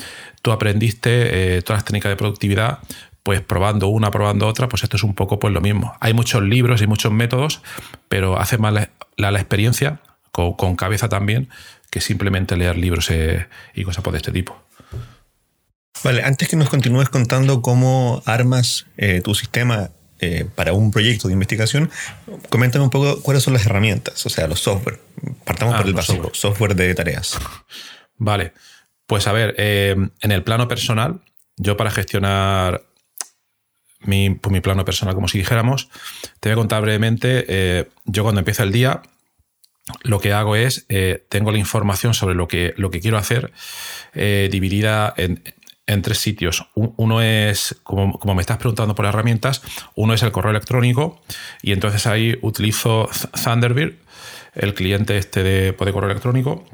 [0.41, 2.79] tú aprendiste eh, todas las técnicas de productividad
[3.23, 5.93] pues probando una, probando otra, pues esto es un poco pues lo mismo.
[5.99, 7.61] Hay muchos libros y muchos métodos,
[8.07, 9.99] pero hace más la, la, experiencia,
[10.31, 11.49] con, cabeza también,
[11.91, 14.66] que simplemente leer libros eh, y cosas por este tipo.
[16.03, 21.27] Vale, antes que nos continúes contando cómo armas eh, tu sistema eh, para un proyecto
[21.27, 21.89] de investigación,
[22.49, 24.99] coméntame un poco cuáles son las herramientas, o sea, los software.
[25.43, 26.75] Partamos ah, por el básico, software.
[26.75, 27.37] de tareas.
[28.17, 28.53] Vale,
[29.05, 31.21] pues a ver, eh, en el plano personal,
[31.55, 32.83] yo para gestionar
[34.01, 35.89] mi, pues mi, plano personal, como si dijéramos,
[36.39, 39.01] te voy a contar brevemente, yo cuando empieza el día,
[40.03, 40.85] lo que hago es,
[41.29, 43.51] tengo la información sobre lo que, lo que quiero hacer
[44.13, 45.41] dividida en,
[45.87, 46.67] en tres sitios.
[46.75, 49.63] Uno es, como, me estás preguntando por herramientas,
[49.95, 51.21] uno es el correo electrónico
[51.61, 53.09] y entonces ahí utilizo
[53.43, 53.95] Thunderbird,
[54.53, 56.65] el cliente este de, correo electrónico.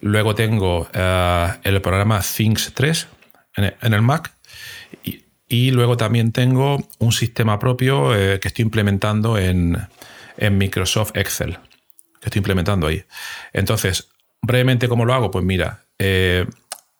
[0.00, 3.08] Luego tengo eh, el programa Things 3
[3.56, 4.32] en, el Mac
[5.48, 9.76] y, luego también tengo un sistema propio eh, que estoy implementando en,
[10.52, 11.58] Microsoft Excel,
[12.18, 13.04] que estoy implementando ahí.
[13.52, 14.08] Entonces,
[14.40, 15.30] brevemente, ¿cómo lo hago?
[15.30, 16.46] Pues mira, eh,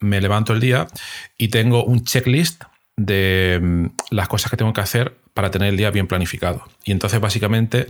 [0.00, 0.88] me levanto el día
[1.36, 2.64] y tengo un checklist
[2.96, 6.64] de mm, las cosas que tengo que hacer para tener el día bien planificado.
[6.84, 7.86] Y entonces básicamente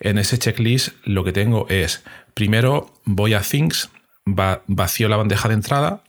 [0.00, 3.90] en ese checklist lo que tengo es, primero voy a Things,
[4.24, 6.02] vacío la bandeja de entrada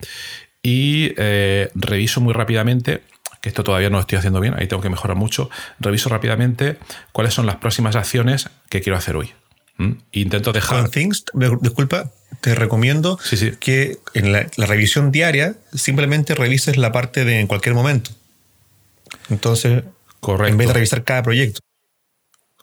[0.62, 3.02] y eh, reviso muy rápidamente,
[3.41, 6.78] que esto todavía no lo estoy haciendo bien, ahí tengo que mejorar mucho, reviso rápidamente
[7.12, 9.34] cuáles son las próximas acciones que quiero hacer hoy.
[10.12, 10.82] Intento dejar...
[10.82, 11.26] Con Things,
[11.62, 12.12] disculpa,
[12.42, 13.20] te recomiendo
[13.60, 18.12] que en la, revisión diaria simplemente revises la parte de en cualquier momento.
[19.30, 19.84] Entonces,
[20.20, 20.52] Correcto.
[20.52, 21.60] en vez de revisar cada proyecto.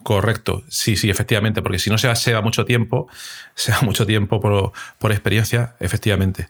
[0.03, 3.09] Correcto, sí, sí, efectivamente, porque si no se va, mucho tiempo,
[3.55, 4.41] se va mucho tiempo
[4.99, 6.49] por, experiencia, efectivamente.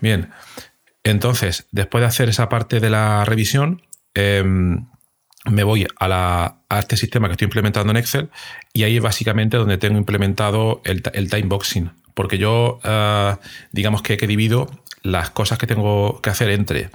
[0.00, 0.30] Bien,
[1.04, 3.82] entonces, después de hacer esa parte de la revisión,
[4.14, 4.86] em,
[5.46, 8.30] me voy a, la, este sistema que estoy implementando en Excel
[8.72, 13.36] y ahí es básicamente donde tengo implementado el, el timeboxing porque yo, eh,
[13.72, 14.68] digamos que, que divido
[15.02, 16.90] las cosas que tengo que hacer entre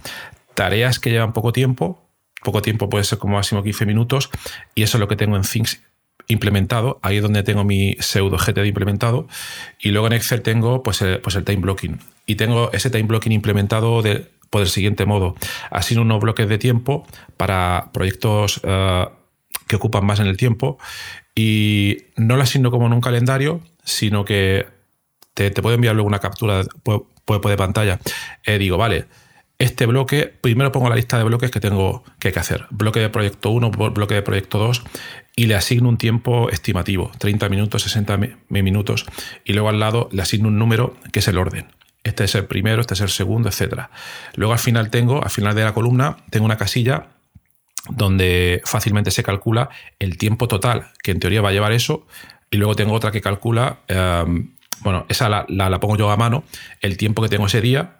[0.53, 2.07] tareas que llevan poco tiempo,
[2.43, 4.29] poco tiempo puede ser como máximo 15 minutos,
[4.75, 5.81] y eso es lo que tengo en Things
[6.27, 9.27] implementado, ahí es donde tengo mi pseudo GTD implementado,
[9.79, 13.03] y luego en Excel tengo pues el, pues el time blocking, y tengo ese time
[13.03, 15.35] blocking implementado de, por el siguiente modo,
[15.71, 17.05] así unos bloques de tiempo
[17.37, 19.05] para proyectos eh,
[19.67, 20.77] que ocupan más en el tiempo,
[21.35, 24.65] y no lo asigno como en un calendario, sino que
[25.33, 27.99] te, puedo enviar luego una captura de, pantalla.
[28.45, 29.05] Eh, digo, vale,
[29.57, 32.65] este bloque, primero pongo la lista de bloques que tengo que, hacer.
[32.71, 34.83] Bloque de proyecto 1, bloque de proyecto 2,
[35.35, 38.17] y le asigno un tiempo estimativo, 30 minutos, 60
[38.49, 39.05] minutos,
[39.43, 41.67] y luego al lado le asigno un número que es el orden.
[42.05, 43.87] Este es el primero, este es el segundo, etc.
[44.35, 47.07] Luego al final tengo, al final de la columna, tengo una casilla
[47.89, 52.05] donde fácilmente se calcula el tiempo total que en teoría va a llevar eso,
[52.51, 56.43] y luego tengo otra que calcula em, bueno, esa la, pongo yo a mano,
[56.81, 57.97] el tiempo que tengo ese día,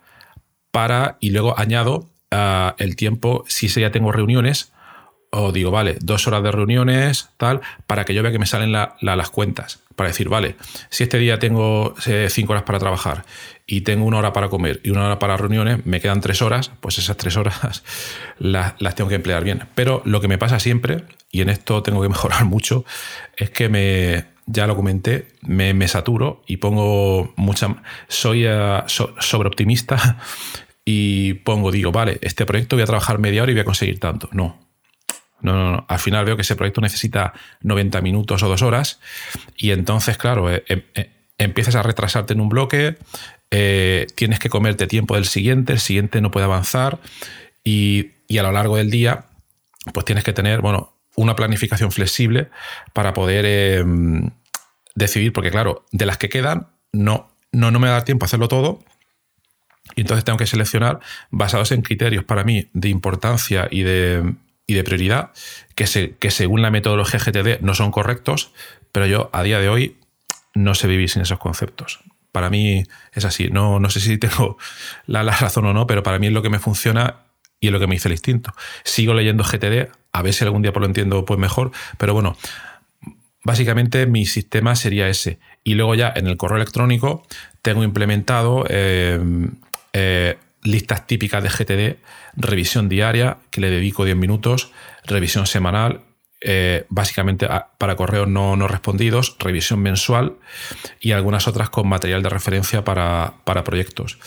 [0.71, 4.71] para, y luego añado ah, el tiempo, si ese día tengo reuniones,
[5.31, 8.71] o digo, vale, dos horas de reuniones, tal, para que yo vea que me salen
[8.71, 9.84] las cuentas.
[9.95, 10.57] Para decir, vale,
[10.89, 13.25] si este día tengo eh, cinco horas para trabajar
[13.65, 16.71] y tengo una hora para comer y una hora para reuniones, me quedan tres horas,
[16.81, 17.83] pues esas tres horas
[18.39, 19.63] las, las tengo que emplear bien.
[19.73, 22.83] Pero lo que me pasa siempre, y en esto tengo que mejorar mucho,
[23.37, 27.75] es que me, ya lo comenté, me, saturo y pongo mucha.
[28.07, 30.19] Soy uh, sobreoptimista
[30.85, 33.99] y pongo, digo, vale, este proyecto voy a trabajar media hora y voy a conseguir
[33.99, 34.29] tanto.
[34.31, 34.64] No.
[35.45, 35.85] No, no, no.
[35.87, 38.99] Al final veo que ese proyecto necesita 90 minutos o dos horas
[39.55, 42.97] y entonces, claro, eh, em, eh, empiezas a retrasarte en un bloque,
[43.51, 46.97] eh, tienes que comerte tiempo del siguiente, el siguiente no puede avanzar
[47.63, 49.25] y, y a lo largo del día,
[49.93, 52.49] pues tienes que tener, bueno, una planificación flexible
[52.93, 54.31] para poder em,
[54.95, 58.25] decidir, porque claro, de las que quedan, no, no, no me va a dar tiempo
[58.25, 58.79] a hacerlo todo.
[59.95, 64.33] Y entonces tengo que seleccionar basados en criterios para mí de importancia y de,
[64.67, 65.31] y de prioridad,
[65.75, 68.51] que, se, que según la metodología GTD no son correctos,
[68.91, 69.97] pero yo a día de hoy
[70.53, 71.99] no sé vivir sin esos conceptos.
[72.31, 73.49] Para mí es así.
[73.49, 74.57] No, no sé si tengo
[75.05, 77.25] la, la razón o no, pero para mí es lo que me funciona
[77.59, 78.53] y es lo que me dice el instinto.
[78.83, 82.37] Sigo leyendo GTD, a ver si algún día pues lo entiendo pues mejor, pero bueno,
[83.43, 85.39] básicamente mi sistema sería ese.
[85.63, 87.25] Y luego ya en el correo electrónico
[87.61, 89.19] tengo implementado eh,
[89.93, 91.99] eh, listas típicas de GTD,
[92.35, 94.71] revisión diaria, que le dedico 10 minutos,
[95.05, 96.01] revisión semanal,
[96.47, 97.47] eh, básicamente
[97.77, 100.33] para correos no, no, respondidos, revisión mensual
[100.99, 104.19] y algunas otras con material de referencia para, proyectos.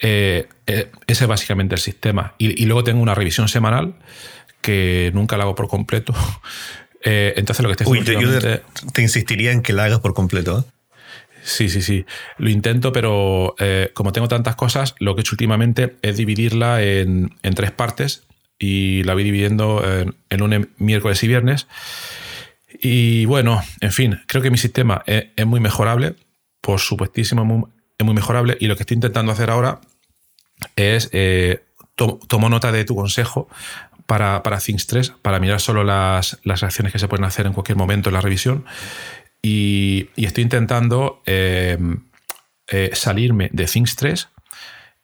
[0.00, 2.34] Eh, eh, ese es básicamente el sistema.
[2.38, 3.94] Y, luego tengo una revisión semanal
[4.62, 6.12] que nunca la hago por completo.
[7.02, 10.66] entonces lo que estoy haciendo te, te, insistiría en que la hagas por completo.
[11.50, 12.04] Sí, sí, sí.
[12.38, 13.56] Lo intento, pero
[13.94, 18.22] como tengo tantas cosas, lo que he hecho últimamente es dividirla en, en tres partes
[18.60, 19.82] y la voy dividiendo
[20.28, 21.66] en, lunes, miércoles y viernes.
[22.80, 26.14] Y bueno, en fin, creo que mi sistema es, muy mejorable,
[26.60, 28.56] por supuestísimo, es muy mejorable.
[28.60, 29.80] Y lo que estoy intentando hacer ahora
[30.76, 31.64] es, eh,
[31.96, 33.48] tomo nota de tu consejo
[34.04, 37.54] para, para Things 3, para mirar solo las, las, acciones que se pueden hacer en
[37.54, 38.66] cualquier momento en la revisión.
[39.42, 41.78] Y, estoy intentando eh,
[42.68, 44.28] eh, salirme de Things 3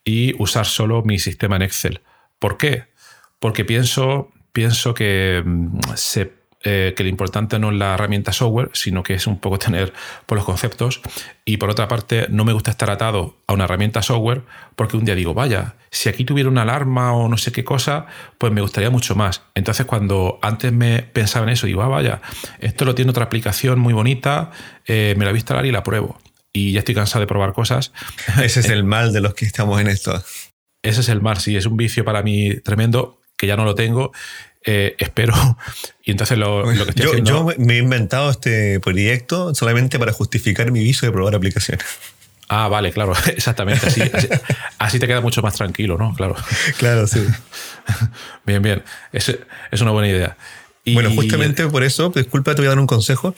[0.04, 2.00] y usar solo mi sistema en Excel
[2.38, 2.84] ¿Por qué?
[3.38, 8.70] Porque pienso, pienso que mm, se eh, que lo importante no es la herramienta software,
[8.72, 9.92] sino que es un poco tener
[10.26, 11.00] por los conceptos.
[11.44, 14.42] Y por otra parte, no me gusta estar atado a una herramienta software
[14.74, 18.06] porque un día digo, vaya, si aquí tuviera una alarma o no sé qué cosa,
[18.38, 19.42] pues me gustaría mucho más.
[19.54, 22.20] Entonces, cuando antes me pensaba en eso, digo, ah, vaya,
[22.58, 24.50] esto lo tiene otra aplicación muy bonita,
[24.86, 26.18] eh, me la voy a instalar y la pruebo.
[26.52, 27.92] Y ya estoy cansado de probar cosas.
[28.42, 30.22] Ese es el mal de los que estamos en esto.
[30.82, 33.74] Ese es el mal, sí, es un vicio para mí tremendo que ya no lo
[33.74, 34.12] tengo
[34.66, 35.34] eh, espero.
[36.08, 37.30] Y entonces lo, que estoy yo, haciendo.
[37.30, 41.84] Yo me he inventado este proyecto solamente para justificar mi viso de probar aplicaciones.
[42.48, 43.88] Ah, vale, claro, exactamente.
[43.88, 44.00] Así,
[44.78, 46.14] así, te queda mucho más tranquilo, ¿no?
[46.14, 46.36] Claro.
[46.78, 47.26] Claro, sí.
[48.44, 48.84] Bien, bien.
[49.10, 49.36] Es,
[49.72, 50.36] es una buena idea.
[50.94, 53.34] Bueno, justamente por eso, disculpa, te voy a dar un consejo.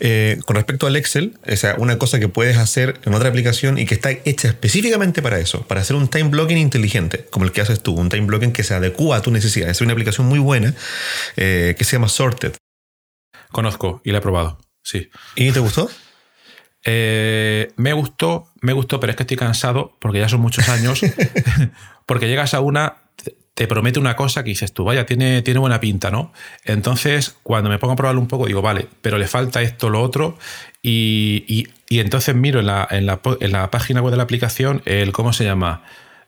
[0.00, 3.78] Eh, con respecto al Excel, o sea, una cosa que puedes hacer en otra aplicación
[3.78, 7.52] y que está hecha específicamente para eso, para hacer un time blocking inteligente, como el
[7.52, 9.68] que haces tú, un time blocking que se adecua a tu necesidad.
[9.68, 10.74] Es una aplicación muy buena
[11.36, 12.54] eh, que se llama Sorted.
[13.50, 15.10] Conozco y la he probado, sí.
[15.34, 15.90] ¿Y te gustó?
[16.84, 21.00] Eh, me gustó, me gustó, pero es que estoy cansado porque ya son muchos años.
[22.06, 22.96] porque llegas a una,
[23.54, 26.32] te promete una cosa que dices tú, vaya, tiene, tiene buena pinta, ¿no?
[26.64, 30.00] Entonces, cuando me pongo a probarlo un poco, digo, vale, pero le falta esto, lo
[30.00, 30.38] otro,
[30.82, 35.44] y, entonces miro en la, en, la, página web de la aplicación el, ¿cómo se
[35.44, 35.84] llama?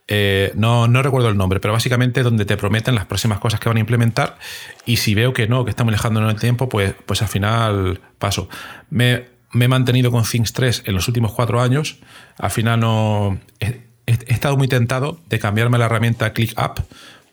[0.07, 3.71] Eh, no, no recuerdo el nombre, pero básicamente donde te prometen las próximas cosas que
[3.71, 4.37] van a implementar,
[4.85, 8.01] y si veo que no, que estamos alejando en el tiempo, pues, pues al final
[8.19, 8.51] paso.
[8.91, 12.01] Me, he mantenido con Things 3 en los últimos cuatro años,
[12.37, 13.41] al final no...
[13.61, 16.81] He, he estado muy tentado de cambiarme la herramienta ClickUp,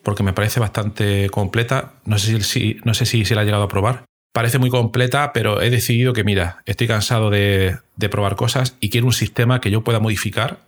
[0.03, 1.93] porque me parece bastante completa.
[2.05, 4.05] No sé si, no sé si se la ha llegado a probar.
[4.33, 7.77] Parece muy completa, pero he decidido que, mira, estoy cansado de,
[8.09, 10.59] probar cosas y quiero un sistema que yo pueda modificar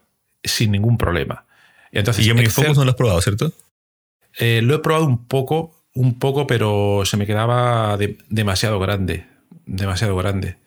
[0.43, 1.45] sin ningún problema.
[1.91, 3.53] Entonces, y Gemini Focus no lo has probado, ¿cierto?
[4.37, 7.97] Eh, lo he probado un poco, un poco, pero se me quedaba
[8.29, 9.27] demasiado grande.
[9.65, 10.57] Demasiado grande.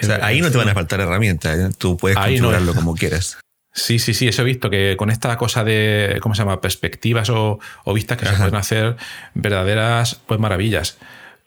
[0.00, 1.58] O sea, ahí no te van a faltar herramientas.
[1.58, 1.74] ¿eh?
[1.76, 3.38] Tú puedes configurarlo como quieras.
[3.72, 6.60] Sí, sí, sí, eso he visto que con esta cosa de, ¿cómo se llama?
[6.60, 7.60] Perspectivas o,
[7.94, 8.96] vistas que se pueden hacer
[9.34, 10.98] verdaderas pues maravillas.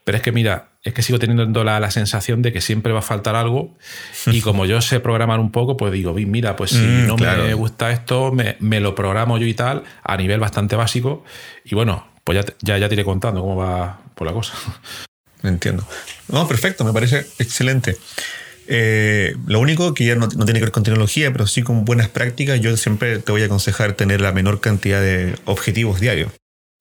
[0.05, 3.03] Pero es que mira, es que sigo teniendo la, sensación de que siempre va a
[3.03, 3.75] faltar algo
[4.25, 7.53] y como yo sé programar un poco, pues digo, mira, pues si mm, no me
[7.53, 11.23] gusta esto, me, lo programo yo y tal a nivel bastante básico
[11.65, 14.53] y bueno, pues ya, ya, ya te iré contando cómo va por la cosa.
[15.43, 15.85] Entiendo.
[16.29, 17.97] No, perfecto, me parece excelente.
[18.67, 22.09] Eh, lo único que ya no, tiene que ver con tecnología, pero sí con buenas
[22.09, 26.31] prácticas, yo siempre te voy a aconsejar tener la menor cantidad de objetivos diarios.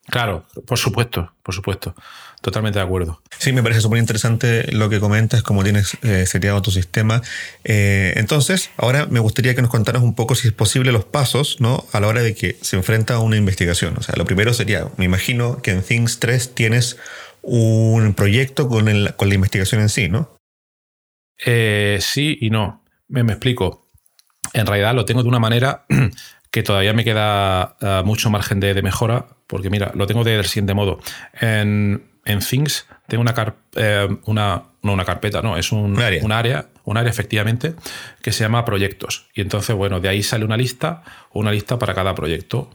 [0.07, 1.95] Claro, por supuesto, por supuesto.
[2.43, 3.23] Totalmente de acuerdo.
[3.39, 7.23] Sí, me parece súper interesante lo que comentas, cómo tienes eh, seteado tu sistema.
[7.63, 11.61] Eh, entonces, ahora me gustaría que nos contaras un poco, si es posible, los pasos
[11.61, 11.87] ¿no?
[11.93, 13.97] a la hora de que se enfrenta a una investigación.
[13.97, 16.97] O sea, lo primero sería, me imagino que en Things 3 tienes
[17.43, 20.29] un proyecto con, con la investigación en sí, ¿no?
[21.45, 22.83] Eh, sí y no.
[23.09, 23.89] Me, explico.
[24.53, 25.85] En realidad lo tengo de una manera
[26.51, 30.75] que todavía me queda eh, mucho margen de, mejora, porque mira, lo tengo del siguiente
[30.75, 31.01] modo.
[31.41, 36.25] En, en Things tengo una, eh, una, no una carpeta, no, es un, área.
[36.25, 36.67] un, área.
[36.85, 37.75] un área, efectivamente,
[38.21, 39.27] que se llama proyectos.
[39.35, 42.69] Y entonces, bueno, de ahí sale una lista, una lista para cada proyecto.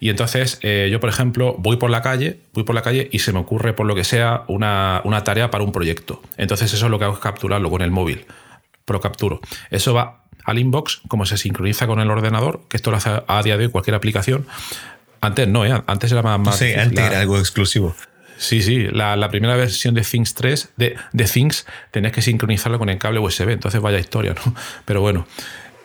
[0.00, 3.32] Y entonces, yo, por ejemplo, voy por la calle, voy por la calle y se
[3.32, 6.20] me ocurre, por lo que sea, una, una tarea para un proyecto.
[6.36, 8.26] Entonces, eso es lo que hago es capturarlo con el móvil.
[8.88, 9.40] Lo capturo.
[9.70, 13.42] Eso va al inbox, como se sincroniza con el ordenador, que esto lo hace a
[13.42, 14.46] día de hoy cualquier aplicación.
[15.20, 15.82] Antes no, ¿eh?
[15.86, 16.56] antes era más.
[16.56, 17.94] sí, antes era algo exclusivo.
[18.38, 22.88] Sí, sí, la, primera versión de Things 3, de, de Things, tenés que sincronizarlo con
[22.88, 24.54] el cable USB, entonces vaya historia, ¿no?
[24.84, 25.26] Pero bueno,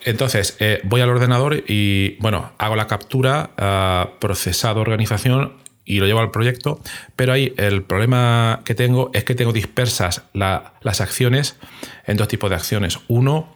[0.06, 5.54] entonces eh, voy al ordenador y, bueno, hago la captura, uh, procesado organización
[5.86, 6.80] y lo llevo al proyecto,
[7.16, 11.58] pero ahí el problema que tengo es que tengo dispersas las acciones
[12.06, 13.00] en dos tipos de acciones.
[13.10, 13.54] Uno,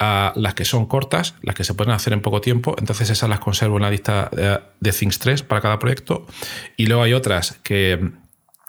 [0.00, 3.28] a las que son cortas, las que se pueden hacer en poco tiempo, entonces esas
[3.28, 6.26] las conservo en la lista de, de Things 3 para cada proyecto.
[6.76, 8.10] Y luego hay otras que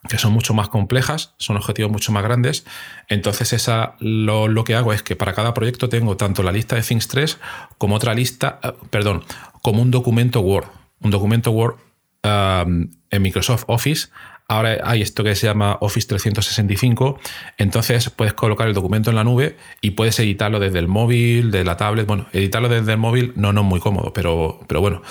[0.07, 2.65] que son mucho más complejas, son objetivos mucho más grandes.
[3.07, 6.81] Entonces, esa, lo, que hago es que para cada proyecto tengo tanto la lista de
[6.81, 7.39] Things 3
[7.77, 9.23] como otra lista, eh, perdón,
[9.61, 10.67] como un documento Word.
[11.01, 11.75] Un documento Word
[12.23, 14.07] en Microsoft Office.
[14.47, 17.19] Ahora hay esto que se llama Office 365.
[17.57, 21.63] Entonces puedes colocar el documento en la nube y puedes editarlo desde el móvil, de
[21.63, 22.05] la tablet.
[22.05, 25.01] Bueno, editarlo desde el móvil no, no es muy cómodo, pero, pero bueno.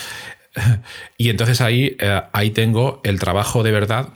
[1.17, 4.11] Y entonces ahí, eh, ahí tengo el trabajo de verdad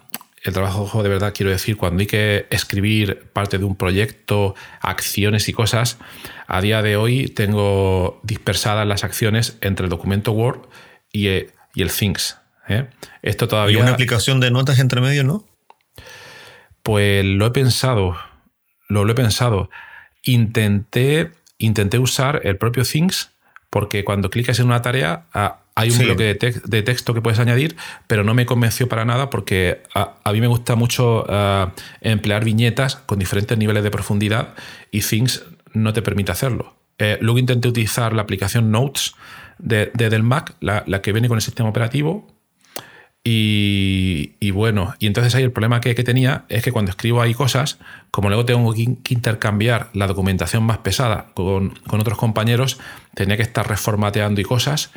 [0.51, 5.49] el trabajo de verdad quiero decir, cuando hay que escribir parte de un proyecto, acciones
[5.49, 5.99] y cosas,
[6.47, 10.61] a día de hoy tengo dispersadas las acciones entre el documento Word
[11.13, 12.39] y, eh, el Things.
[12.69, 12.87] ¿eh?
[13.23, 13.79] Esto todavía.
[13.79, 15.45] ¿Y una aplicación de notas entre medio, no?
[16.83, 18.17] Pues lo he pensado.
[18.89, 19.69] Lo, lo he pensado.
[20.23, 23.31] Intenté, intenté usar el propio Things
[23.71, 27.77] porque cuando clicas en una tarea ah, hay un bloque de, texto que puedes añadir,
[28.07, 32.97] pero no me convenció para nada porque a, mí me gusta mucho ah, emplear viñetas
[32.97, 34.55] con diferentes niveles de profundidad
[34.91, 36.75] y Things no te permite hacerlo.
[36.99, 39.15] Eh, luego intenté utilizar la aplicación Notes
[39.59, 42.27] de, del Mac, la, que viene con el sistema operativo.
[43.29, 47.79] Y, bueno, y entonces ahí el problema que, tenía es que cuando escribo ahí cosas,
[48.13, 52.79] como luego tengo que, intercambiar la documentación más pesada con, otros compañeros,
[53.15, 54.93] tenía que estar reformateando y cosas.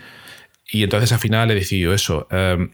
[0.72, 2.28] Y entonces al final he decidido eso.
[2.32, 2.72] Em,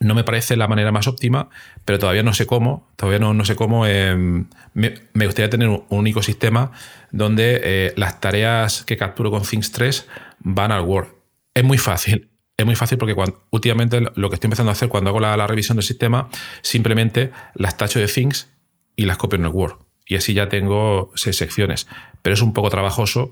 [0.00, 1.48] no me parece la manera más óptima,
[1.84, 3.86] pero todavía no sé cómo, todavía no, no sé cómo.
[3.86, 4.92] Em, me,
[5.26, 6.72] gustaría tener un, único sistema
[7.10, 10.08] donde eh, las tareas que capturo con Things 3
[10.40, 11.08] van al Word.
[11.54, 14.88] Es muy fácil, es muy fácil porque cuando, últimamente lo que estoy empezando a hacer
[14.88, 16.28] cuando hago la, revisión del sistema,
[16.62, 18.52] simplemente las tacho de Things
[18.94, 19.87] y las copio en el Word.
[20.08, 21.86] Y así ya tengo seis secciones.
[22.22, 23.30] Pero es un poco trabajoso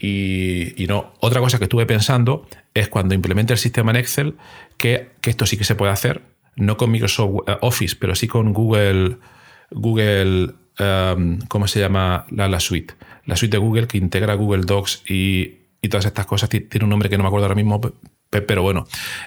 [0.00, 1.12] y, y no.
[1.20, 4.36] Otra cosa que estuve pensando es cuando implemente el sistema en Excel,
[4.76, 6.22] que, esto sí que se puede hacer,
[6.56, 9.16] no con Microsoft eh, Office, pero sí con Google,
[9.70, 12.26] Google um, ¿cómo se llama?
[12.30, 12.94] La, suite.
[13.24, 16.48] La suite de Google que integra Google Docs y, todas estas cosas.
[16.48, 17.80] Tiene un nombre que no me acuerdo ahora mismo,
[18.28, 18.86] pero bueno.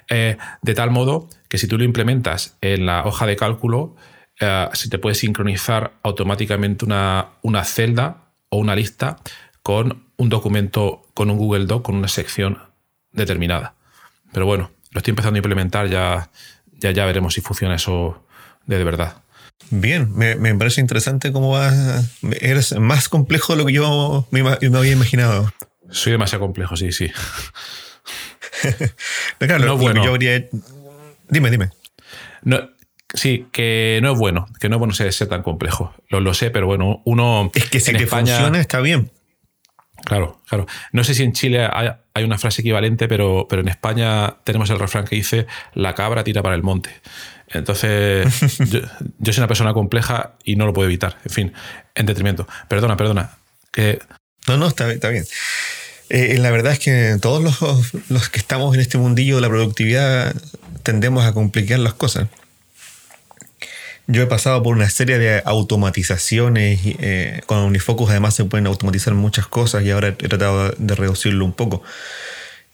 [0.09, 3.95] Eh, de tal modo que si tú lo implementas en la hoja de cálculo,
[4.39, 9.17] eh, se te puede sincronizar automáticamente una, una celda o una lista
[9.61, 12.59] con un documento, con un Google Doc, con una sección
[13.11, 13.75] determinada.
[14.31, 16.29] Pero bueno, lo estoy empezando a implementar, ya,
[16.71, 18.25] ya, ya veremos si funciona eso
[18.65, 19.23] de, verdad.
[19.71, 22.09] Bien, me, parece interesante cómo vas.
[22.39, 25.51] Eres más complejo de lo que yo me, había imaginado.
[25.89, 27.11] Soy demasiado complejo, sí, sí.
[29.39, 30.03] no bueno.
[30.03, 30.45] yo habría...
[31.29, 31.69] Dime, dime.
[32.43, 32.69] No,
[33.14, 35.93] sí, que no es bueno, que no es bueno ser, tan complejo.
[36.10, 37.51] Lo, lo, sé, pero bueno, uno.
[37.53, 39.12] Es que si te funciona, está bien.
[40.05, 40.66] Claro, claro.
[40.91, 44.80] No sé si en Chile hay, una frase equivalente, pero, pero en España tenemos el
[44.80, 46.89] refrán que dice la cabra tira para el monte.
[47.47, 48.28] Entonces,
[49.20, 51.18] yo, soy una persona compleja y no lo puedo evitar.
[51.26, 51.53] En fin,
[51.95, 52.47] en detrimento.
[52.68, 53.32] Perdona, perdona.
[53.72, 53.99] Que...
[54.47, 55.26] No, no, está, está bien.
[56.10, 59.49] Eh, la verdad es que todos los, los que estamos en este mundillo de la
[59.49, 60.36] productividad
[60.84, 62.28] tendemos a complicar las cosas.
[64.12, 66.80] Yo he pasado por una serie de automatizaciones.
[66.84, 71.45] Eh, con Unifocus además se pueden automatizar muchas cosas y ahora he tratado de reducirlo
[71.45, 71.84] un poco.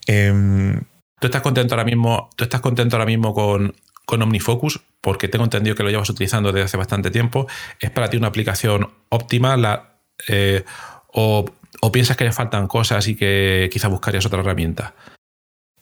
[0.08, 0.80] Em,
[1.20, 3.76] ¿Tú estás contento ahora mismo, tú estás contento ahora mismo con,
[4.06, 4.80] con OmniFocus?
[5.02, 7.48] Porque tengo entendido que lo llevas utilizando desde hace bastante tiempo.
[7.82, 9.58] ¿Es para ti una aplicación óptima?
[9.58, 9.98] La,
[10.30, 10.64] eh,
[11.12, 11.44] o,
[11.82, 14.94] o, piensas que le faltan cosas y que quizás buscarías otra herramienta?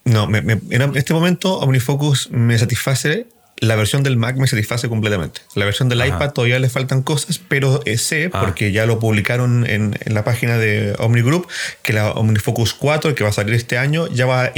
[0.03, 3.27] No, en este momento OmniFocus me satisface
[3.63, 5.41] la versión del Mac me satisface completamente.
[5.55, 8.41] La versión del iPad todavía le faltan cosas, pero sé, ah.
[8.41, 11.47] porque ya lo publicaron en, la página de OmniGroup,
[11.81, 14.51] que la OmniFocus 4, que va a salir este año, ya va a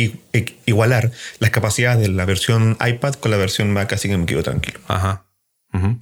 [0.65, 4.43] igualar las capacidades de la versión iPad con la versión Mac, así que me quedo
[4.43, 4.79] tranquilo.
[4.87, 5.25] Ajá.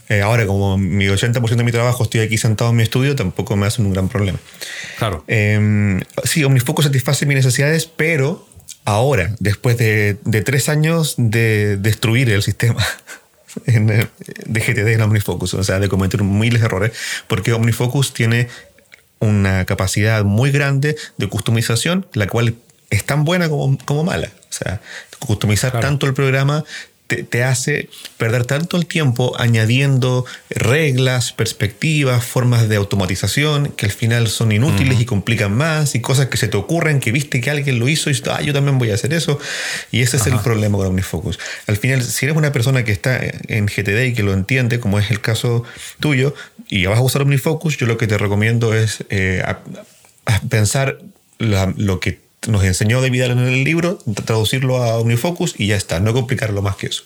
[0.08, 3.56] Eh, ahora, como mi 80% de mi trabajo estoy aquí sentado en mi estudio, tampoco
[3.56, 4.38] me hace un gran problema.
[5.00, 5.24] Claro.
[5.28, 8.48] Eh, sí, OmniFocus satisface mis necesidades, pero
[8.86, 12.86] ahora, después de, tres años de destruir el sistema
[13.66, 14.10] de
[14.60, 16.92] GTD en OmniFocus, o sea, de cometer miles de errores,
[17.28, 18.48] porque OmniFocus tiene
[19.20, 22.56] una capacidad muy grande de customización, la cual
[22.90, 24.28] es tan buena como, como mala.
[24.28, 24.82] O sea,
[25.20, 26.64] customizar tanto el programa
[27.18, 34.28] te, hace perder tanto el tiempo añadiendo reglas, perspectivas, formas de automatización que al final
[34.28, 37.80] son inútiles y complican más y cosas que se te ocurren que viste que alguien
[37.80, 39.40] lo hizo y ah, yo también voy a hacer eso.
[39.92, 41.40] Y ese es el problema con OmniFocus.
[41.68, 45.00] Al final, si eres una persona que está en GTD y que lo entiende, como
[45.00, 45.64] es el caso
[46.00, 46.34] tuyo,
[46.70, 49.44] y vas a usar OmniFocus, yo lo que te recomiendo es eh,
[50.50, 51.00] pensar
[51.40, 56.00] lo que nos enseñó David Allen en el libro, traducirlo a Unifocus y ya está,
[56.00, 57.04] no complicarlo más que eso.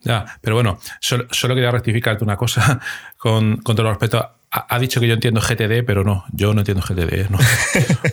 [0.00, 2.80] Ya, pero bueno, solo, quería rectificarte una cosa
[3.16, 4.30] con, con todo respeto.
[4.50, 7.28] Ha, dicho que yo entiendo GTD, pero no, yo no entiendo GTD.
[7.28, 7.38] No.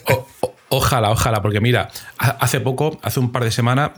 [0.69, 3.91] ojalá, ojalá, porque mira, hace poco, hace un par de semanas,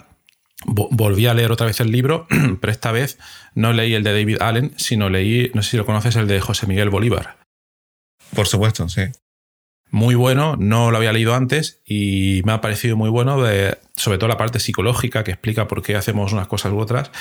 [0.66, 2.28] volví a leer otra vez el libro,
[2.60, 3.18] pero esta vez
[3.56, 6.42] no leí el de David Allen, sino leí, no sé si lo conoces, el de
[6.42, 7.38] José Miguel Bolívar.
[8.36, 9.04] Por supuesto, sí
[9.94, 14.18] muy bueno, no lo había leído antes y me ha parecido muy bueno, de, sobre
[14.18, 17.12] todo la parte psicológica que explica por qué hacemos unas cosas u otras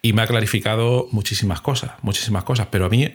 [0.00, 3.14] y me ha clarificado muchísimas cosas, muchísimas cosas, pero a mí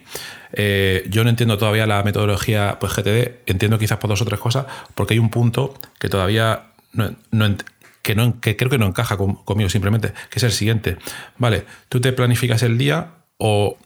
[0.53, 4.39] eh, yo no entiendo todavía la metodología pues, GTD, entiendo quizás por dos o tres
[4.39, 7.09] cosas, porque hay un punto que todavía no,
[8.03, 10.97] que, no, que creo que no encaja conmigo simplemente, que es el siguiente.
[11.39, 13.79] Vale, tú te planificas el día o,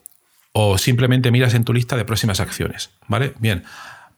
[0.52, 2.90] o simplemente miras en tu lista de próximas acciones.
[3.08, 3.32] ¿Vale?
[3.38, 3.64] Bien,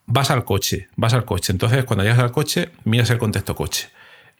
[0.05, 1.51] vas al coche, vas al coche.
[1.51, 3.89] Entonces, cuando llegas al coche, miras el contexto coche.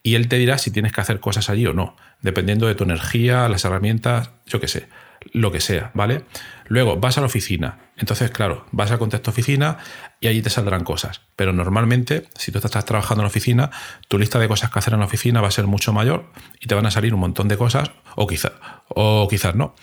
[0.03, 2.83] Y él te dirá si tienes que hacer cosas allí o no, dependiendo de tu
[2.83, 4.87] energía, las herramientas, yo qué sé,
[5.33, 6.23] lo que sea, ¿vale?
[6.67, 7.79] Luego vas a la oficina.
[7.97, 9.77] Entonces, claro, vas al contexto oficina
[10.19, 11.21] y allí te saldrán cosas.
[11.35, 13.71] Pero normalmente, si tú estás trabajando en la oficina,
[14.07, 16.67] tu lista de cosas que hacer en la oficina va a ser mucho mayor y
[16.67, 18.53] te van a salir un montón de cosas, o, quizá,
[18.89, 19.75] o quizás no.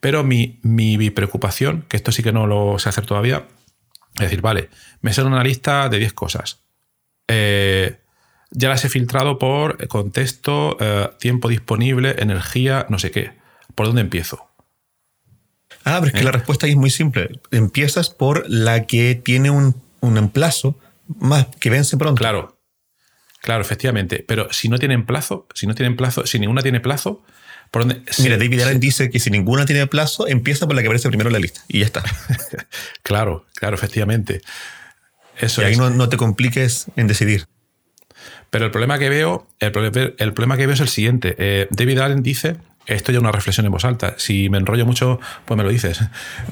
[0.00, 3.46] Pero mi, mi, preocupación, que esto sí que no lo sé hacer todavía,
[4.14, 6.60] es decir, vale, me sale una lista de 10 cosas.
[7.28, 7.98] Eh,
[8.50, 13.32] ya las he filtrado por contexto, eh, tiempo disponible, energía, no sé qué.
[13.74, 14.48] ¿Por dónde empiezo?
[15.84, 16.34] Ah, pero es que la ¿Eh?
[16.34, 17.40] respuesta ahí es muy simple.
[17.50, 22.18] Empiezas por la que tiene un, un emplazo más que vence pronto.
[22.20, 22.58] Claro,
[23.40, 24.24] claro, efectivamente.
[24.26, 27.24] Pero si no tienen plazo, si no tienen plazo, si ninguna tiene plazo,
[28.18, 31.28] Mira, David Allen dice que si ninguna tiene plazo, empieza por la que aparece primero
[31.28, 32.02] en la lista y ya está.
[33.02, 34.40] claro, claro, efectivamente.
[35.38, 37.46] Eso y ahí no, no, te compliques en decidir.
[38.50, 41.34] Pero el problema que veo, el, problema que veo es el siguiente.
[41.38, 42.56] Eh, David Allen dice
[42.86, 44.14] esto ya es una reflexión en voz alta.
[44.18, 46.00] Si me enrollo mucho, pues me lo dices.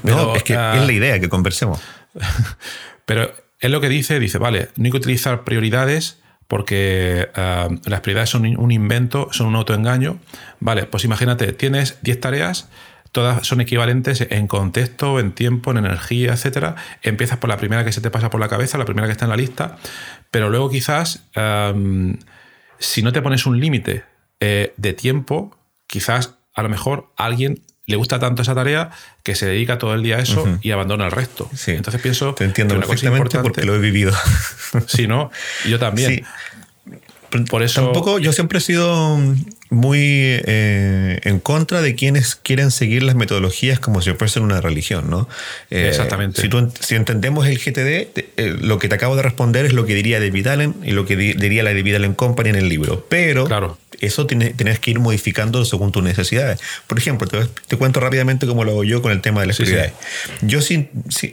[0.03, 1.79] no, es que ah, es la idea que conversemos.
[3.05, 6.17] Pero él lo que dice, dice, vale, no hay que utilizar prioridades
[6.47, 10.19] porque ah, las prioridades son un invento, son un autoengaño.
[10.59, 12.69] Vale, pues imagínate, tienes 10 tareas,
[13.11, 16.75] todas son equivalentes en contexto, en tiempo, en energía, etc.
[17.01, 19.25] Empiezas por la primera que se te pasa por la cabeza, la primera que está
[19.25, 19.77] en la lista,
[20.31, 21.25] pero luego quizás,
[22.79, 24.03] si no te pones un límite
[24.39, 25.55] eh, de tiempo,
[25.87, 28.91] quizás a lo mejor alguien le gusta tanto esa tarea
[29.23, 31.49] que se dedica todo el día a eso y abandona el resto.
[31.67, 34.13] Entonces pienso Te entiendo perfectamente porque lo he vivido.
[34.87, 35.31] sí, ¿no?
[35.67, 36.25] yo también.
[37.49, 37.81] Por eso.
[37.81, 39.17] Tampoco, yo siempre he sido
[39.71, 45.09] muy eh, en contra de quienes quieren seguir las metodologías como si fuese una religión,
[45.09, 45.27] ¿no?
[45.71, 46.41] Eh, Exactamente.
[46.41, 49.95] Si, si, entendemos el GTD, eh, lo que te acabo de responder es lo que
[49.95, 53.03] diría David Allen y lo que diría la David Allen Company en el libro.
[53.09, 53.79] Pero claro.
[54.05, 56.59] Eso tienes que ir modificando según tus necesidades.
[56.87, 59.93] Por ejemplo, te, cuento rápidamente cómo lo hago yo con el tema de las prioridades.
[60.41, 60.59] Yo,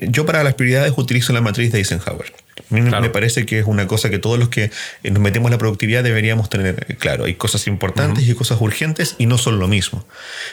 [0.03, 2.33] yo para las prioridades utilizo la matriz de Eisenhower.
[2.71, 4.71] Me parece que es una cosa que todos los que
[5.03, 7.25] nos metemos en la productividad deberíamos tener claro.
[7.25, 10.05] Hay cosas importantes y cosas urgentes y no son lo mismo.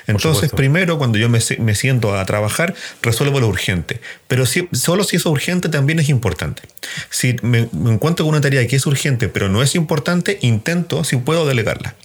[0.08, 4.02] Entonces, primero, cuando yo me, siento a trabajar, resuelvo lo urgente.
[4.28, 6.64] Pero si, solo si es urgente también es importante.
[7.10, 11.18] Si me, encuentro con una tarea que es urgente pero no es importante, intento, si
[11.18, 11.96] puedo, delegarla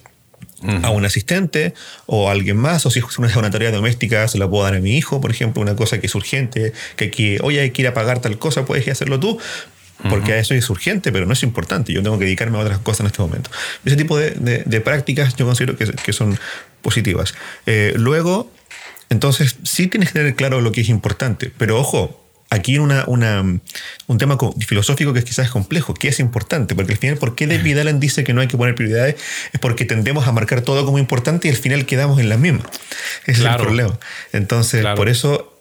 [0.83, 1.73] a un asistente
[2.05, 4.79] o a alguien más, o si es una, tarea doméstica, se la puedo dar a
[4.79, 7.87] mi hijo, por ejemplo, una cosa que es urgente, que, que oye, hay que ir
[7.87, 9.39] a pagar tal cosa, puedes hacerlo tú,
[10.09, 11.93] porque eso es urgente, pero no es importante.
[11.93, 13.49] Yo tengo que dedicarme a otras cosas en este momento.
[13.85, 16.37] Ese tipo de, prácticas yo considero que, son
[16.81, 17.33] positivas.
[17.65, 18.51] Eh, luego,
[19.09, 22.22] entonces, sí tienes que tener claro lo que es importante, pero ojo,
[22.53, 25.93] aquí una, un tema filosófico que es quizás complejo.
[25.93, 26.75] ¿Qué es importante?
[26.75, 29.15] Porque al final, ¿por qué David Allen dice que no hay que poner prioridades?
[29.51, 32.63] Es porque tendemos a marcar todo como importante y al final quedamos en la misma.
[33.25, 33.97] Ese es el problema.
[34.31, 35.59] Entonces, por eso,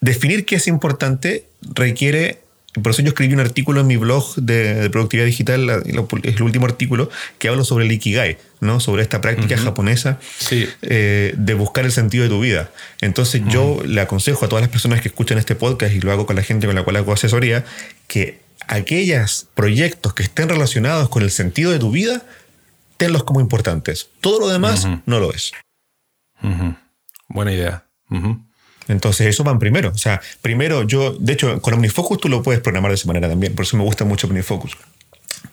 [0.00, 2.40] definir qué es importante requiere
[2.82, 5.82] por eso yo escribí un artículo en mi blog de, productividad digital,
[6.22, 8.80] es el último artículo, que hablo sobre el Ikigai, ¿no?
[8.80, 10.18] sobre esta práctica japonesa
[10.50, 12.70] eh, de buscar el sentido de tu vida.
[13.00, 16.26] Entonces yo le aconsejo a todas las personas que escuchan este podcast y lo hago
[16.26, 17.64] con la gente con la cual hago asesoría,
[18.08, 22.24] que aquellos proyectos que estén relacionados con el sentido de tu vida,
[22.96, 24.10] tenlos como importantes.
[24.20, 25.52] Todo lo demás no lo es.
[27.28, 27.84] Buena idea.
[28.88, 29.90] Entonces, eso van primero.
[29.90, 33.28] O sea, primero yo, de hecho, con OmniFocus tú lo puedes programar de esa manera
[33.28, 33.54] también.
[33.54, 34.76] Por eso me gusta mucho OmniFocus.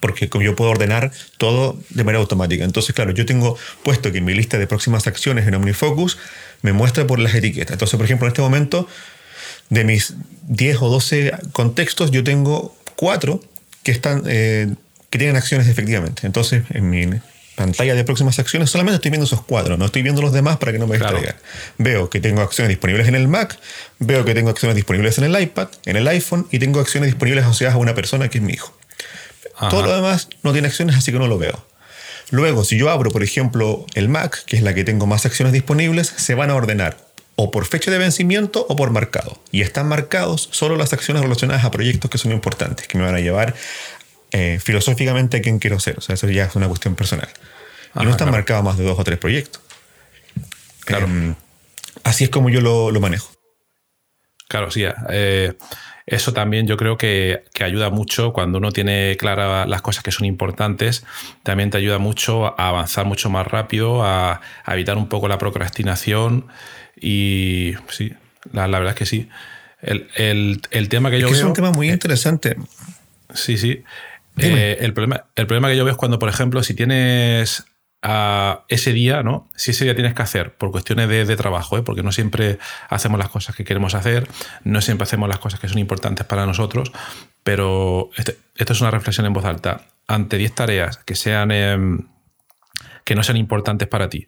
[0.00, 2.64] Porque yo puedo ordenar todo de manera automática.
[2.64, 6.18] Entonces, claro, yo tengo puesto que mi lista de próximas acciones en OmniFocus
[6.62, 7.72] me muestra por las etiquetas.
[7.72, 8.88] Entonces, por ejemplo, en este momento,
[9.70, 10.14] de mis
[10.48, 13.40] 10 o 12 contextos, yo tengo 4
[13.82, 14.74] que están eh,
[15.10, 16.26] que tienen acciones efectivamente.
[16.26, 17.06] Entonces, en mi
[17.54, 20.72] pantalla de próximas acciones, solamente estoy viendo esos cuatro, no estoy viendo los demás para
[20.72, 21.36] que no me distraigan.
[21.78, 23.58] Veo que tengo acciones disponibles en el Mac,
[23.98, 27.44] veo que tengo acciones disponibles en el iPad, en el iPhone y tengo acciones disponibles
[27.44, 28.76] asociadas a una persona que es mi hijo.
[29.70, 31.64] Todo lo demás no tiene acciones, así que no lo veo.
[32.30, 35.52] Luego, si yo abro, por ejemplo, el Mac, que es la que tengo más acciones
[35.52, 36.96] disponibles, se van a ordenar
[37.36, 39.40] o por fecha de vencimiento o por marcado.
[39.50, 43.14] Y están marcados solo las acciones relacionadas a proyectos que son importantes, que me van
[43.14, 43.54] a llevar
[44.36, 45.96] eh, filosóficamente quién quiero ser.
[45.96, 47.28] O sea, eso ya es una cuestión personal.
[47.94, 49.62] y no están marcados más de dos o tres proyectos.
[50.84, 51.06] Claro.
[51.06, 51.36] Em,
[52.02, 53.30] así es como yo lo, manejo.
[54.48, 54.84] Claro, sí.
[55.10, 55.52] Eh,
[56.06, 60.26] eso también yo creo que, ayuda mucho cuando uno tiene claras las cosas que son
[60.26, 61.06] importantes,
[61.44, 66.48] también te ayuda mucho a avanzar mucho más rápido, a, evitar un poco la procrastinación
[67.00, 68.12] y sí,
[68.52, 69.28] la, verdad es que sí.
[69.80, 71.36] El, tema que yo veo...
[71.36, 72.56] Es un tema muy interesante.
[73.32, 73.84] Sí, sí.
[74.36, 77.64] Eh, el, problema, el problema que yo veo es cuando, por ejemplo, si tienes
[78.68, 79.48] ese día, ¿no?
[79.54, 81.82] Si ese día tienes que hacer por cuestiones de, trabajo, ¿eh?
[81.82, 82.58] porque no siempre
[82.90, 84.28] hacemos las cosas que queremos hacer,
[84.62, 86.92] no siempre hacemos las cosas que son importantes para nosotros,
[87.42, 89.86] pero este, esto es una reflexión en voz alta.
[90.06, 92.00] Ante 10 tareas que sean em,
[93.04, 94.26] que no sean importantes para ti,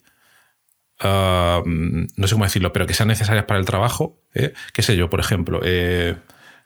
[1.03, 4.55] no sé cómo decirlo, pero que sean necesarias para el trabajo, ¿eh?
[4.73, 5.61] qué sé yo, por ejemplo,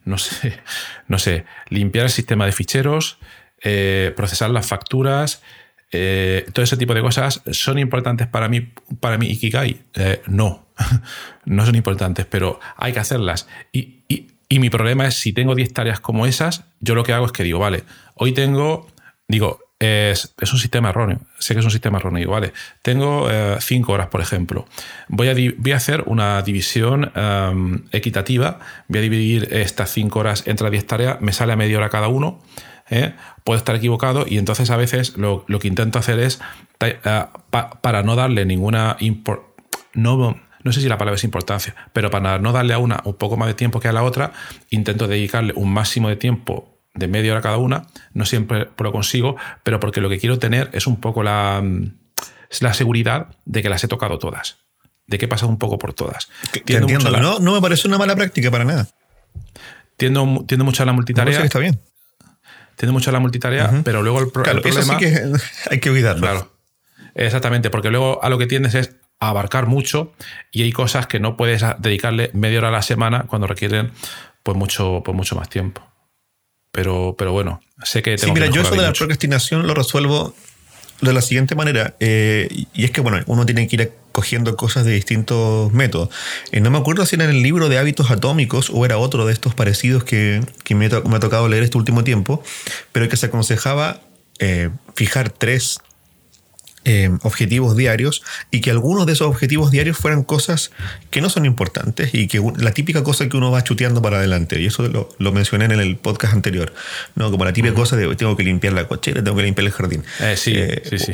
[0.04, 0.60] no sé,
[1.08, 3.18] no sé, limpiar el sistema de ficheros,
[4.16, 5.42] procesar las facturas,
[5.92, 9.82] eh, todo ese tipo de cosas son importantes para mí, para mí Ikigai.
[9.94, 10.66] Eh, no,
[11.44, 13.48] no son importantes, pero hay que hacerlas.
[13.72, 13.96] Y,
[14.58, 17.44] mi problema es si tengo 10 tareas como esas, yo lo que hago es que
[17.44, 17.84] digo, vale,
[18.14, 18.88] hoy tengo,
[19.28, 22.52] digo, es, un sistema erróneo, sé que es un sistema erróneo, vale,
[22.82, 23.28] tengo
[23.58, 24.66] 5 eh, horas, por ejemplo,
[25.08, 30.44] voy a, voy a hacer una división em, equitativa, voy a dividir estas 5 horas
[30.46, 32.42] entre 10 tareas, me sale a media hora cada uno.
[32.90, 33.14] ¿eh?
[33.44, 36.40] puedo estar equivocado y entonces a veces lo, que intento hacer es,
[36.80, 36.98] eh,
[37.80, 38.96] para no darle ninguna...
[39.94, 43.14] No, no sé si la palabra es importancia, pero para no darle a una un
[43.14, 44.32] poco más de tiempo que a la otra,
[44.68, 47.86] intento dedicarle un máximo de tiempo de media hora cada una.
[48.12, 51.62] No siempre lo consigo, pero porque lo que quiero tener es un poco la,
[52.60, 54.58] la seguridad de que las he tocado todas,
[55.06, 56.28] de que he pasado un poco por todas.
[56.54, 58.88] entiendo, no, no me parece una mala práctica para nada.
[59.96, 61.40] Tiendo, mucho a la multitarea.
[61.42, 61.78] está bien
[62.80, 64.62] tiene mucho la multitarea, pero luego el, problema.
[64.64, 65.22] Eso sí que
[65.70, 66.22] hay que olvidarlo.
[66.22, 66.56] Claro.
[67.14, 70.14] Exactamente, porque luego a lo que tiendes es abarcar mucho
[70.50, 73.92] y hay cosas que no puedes dedicarle media hora a la semana cuando requieren
[74.42, 75.86] pues mucho, pues mucho más tiempo.
[76.72, 80.34] Pero, pero bueno, sé que tengo Sí, mira, yo eso de la procrastinación lo resuelvo
[81.00, 84.84] de la siguiente manera, eh, y es que, bueno, uno tiene que ir cogiendo cosas
[84.84, 86.10] de distintos métodos.
[86.52, 89.26] Eh, no me acuerdo si era en el libro de hábitos atómicos o era otro
[89.26, 92.42] de estos parecidos que, me, ha tocado leer este último tiempo,
[92.92, 94.00] pero que se aconsejaba
[94.38, 95.78] eh, fijar tres
[96.86, 100.70] eh, objetivos diarios y que algunos de esos objetivos diarios fueran cosas
[101.10, 104.60] que no son importantes y que la típica cosa que uno va chuteando para adelante.
[104.60, 106.72] Y eso lo, mencioné en el podcast anterior,
[107.16, 107.30] ¿no?
[107.30, 110.04] Como la típica cosa de tengo que limpiar la cochera, tengo que limpiar el jardín.
[110.20, 110.56] Eh, sí,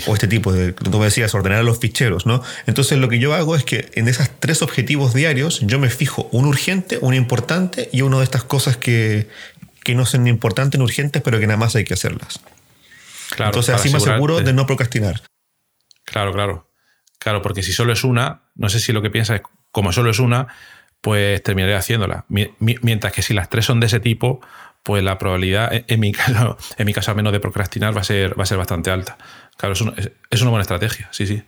[0.07, 2.43] O, este tipo de, tú me decías, ordenar los ficheros, ¿no?
[2.67, 6.29] Entonces lo que yo hago es que en esas tres objetivos diarios yo me fijo
[6.31, 9.29] un urgente, un importante y uno de estas cosas que,
[9.83, 12.41] que no son importantes ni urgentes, pero que nada más hay que hacerlas.
[13.31, 15.23] Claro, Entonces así me aseguro de no procrastinar.
[16.07, 16.71] Claro, claro.
[17.19, 19.43] Claro, porque si solo es una, no sé si lo que piensas es,
[19.73, 20.47] como solo es una,
[21.01, 22.25] pues terminaré haciéndola.
[22.29, 24.41] Mientras que si las tres son de ese tipo,
[24.83, 28.05] pues la probabilidad, en mi caso, en mi caso al menos de procrastinar, va a
[28.05, 29.19] ser, va a ser bastante alta.
[29.57, 31.43] Claro, es, es una buena estrategia, sí, sí.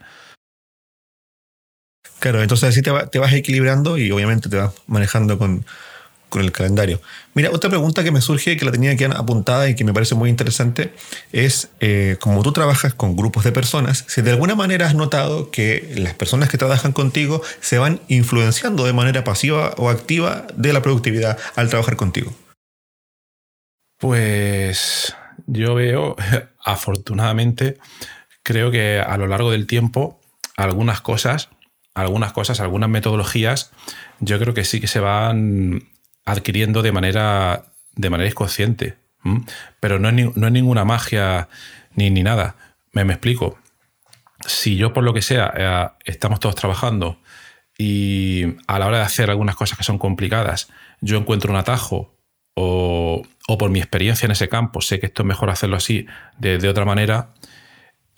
[2.18, 5.64] Claro, entonces así te, te vas equilibrando y obviamente te vas manejando con,
[6.28, 7.00] con el calendario.
[7.34, 10.14] Mira, otra pregunta que me surge, que la tenía aquí apuntada y que me parece
[10.14, 10.92] muy interesante,
[11.32, 15.50] es, eh, como tú trabajas con grupos de personas, si de alguna manera has notado
[15.50, 20.72] que las personas que trabajan contigo se van influenciando de manera pasiva o activa de
[20.72, 22.32] la productividad al trabajar contigo.
[23.98, 25.14] Pues
[25.46, 26.16] yo veo,
[26.64, 27.78] afortunadamente,
[28.42, 30.20] creo que a lo largo del tiempo,
[30.56, 31.48] algunas cosas,
[31.94, 33.70] algunas cosas, algunas metodologías,
[34.20, 35.88] yo creo que sí que se van
[36.30, 37.64] adquiriendo de manera,
[37.94, 38.96] de manera inconsciente.
[39.80, 41.48] Pero no es, no es, ninguna magia
[41.94, 42.56] ni, ni nada.
[42.92, 43.58] Me, explico.
[44.46, 47.20] Si yo, por lo que sea, eh, estamos todos trabajando
[47.76, 50.68] y a la hora de hacer algunas cosas que son complicadas,
[51.00, 52.16] yo encuentro un atajo
[52.54, 56.06] o, o por mi experiencia en ese campo, sé que esto es mejor hacerlo así
[56.38, 57.34] de, de otra manera,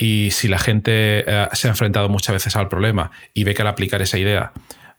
[0.03, 3.61] y si la gente eh, se ha enfrentado muchas veces al problema y ve que
[3.61, 4.53] al aplicar esa idea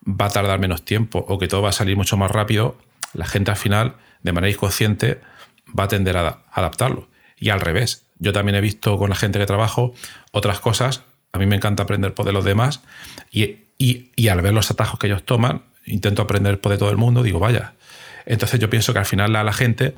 [0.07, 2.77] va a tardar menos tiempo o que todo va a salir mucho más rápido,
[3.13, 5.21] la gente al final, de manera inconsciente,
[5.77, 7.09] va a tender a adaptarlo.
[7.37, 9.93] Y al revés, yo también he visto con la gente que trabajo
[10.31, 11.03] otras cosas,
[11.33, 12.81] a mí me encanta aprender por de los demás,
[13.31, 13.57] y,
[14.29, 17.39] al ver los atajos que ellos toman, intento aprender por de todo el mundo, digo,
[17.39, 17.73] vaya.
[18.25, 19.95] Entonces yo pienso que al final a la gente,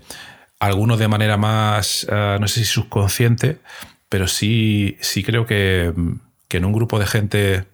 [0.59, 3.59] algunos de manera más, eh, no sé si subconsciente,
[4.07, 5.93] pero sí, sí creo que,
[6.49, 7.66] en un grupo de gente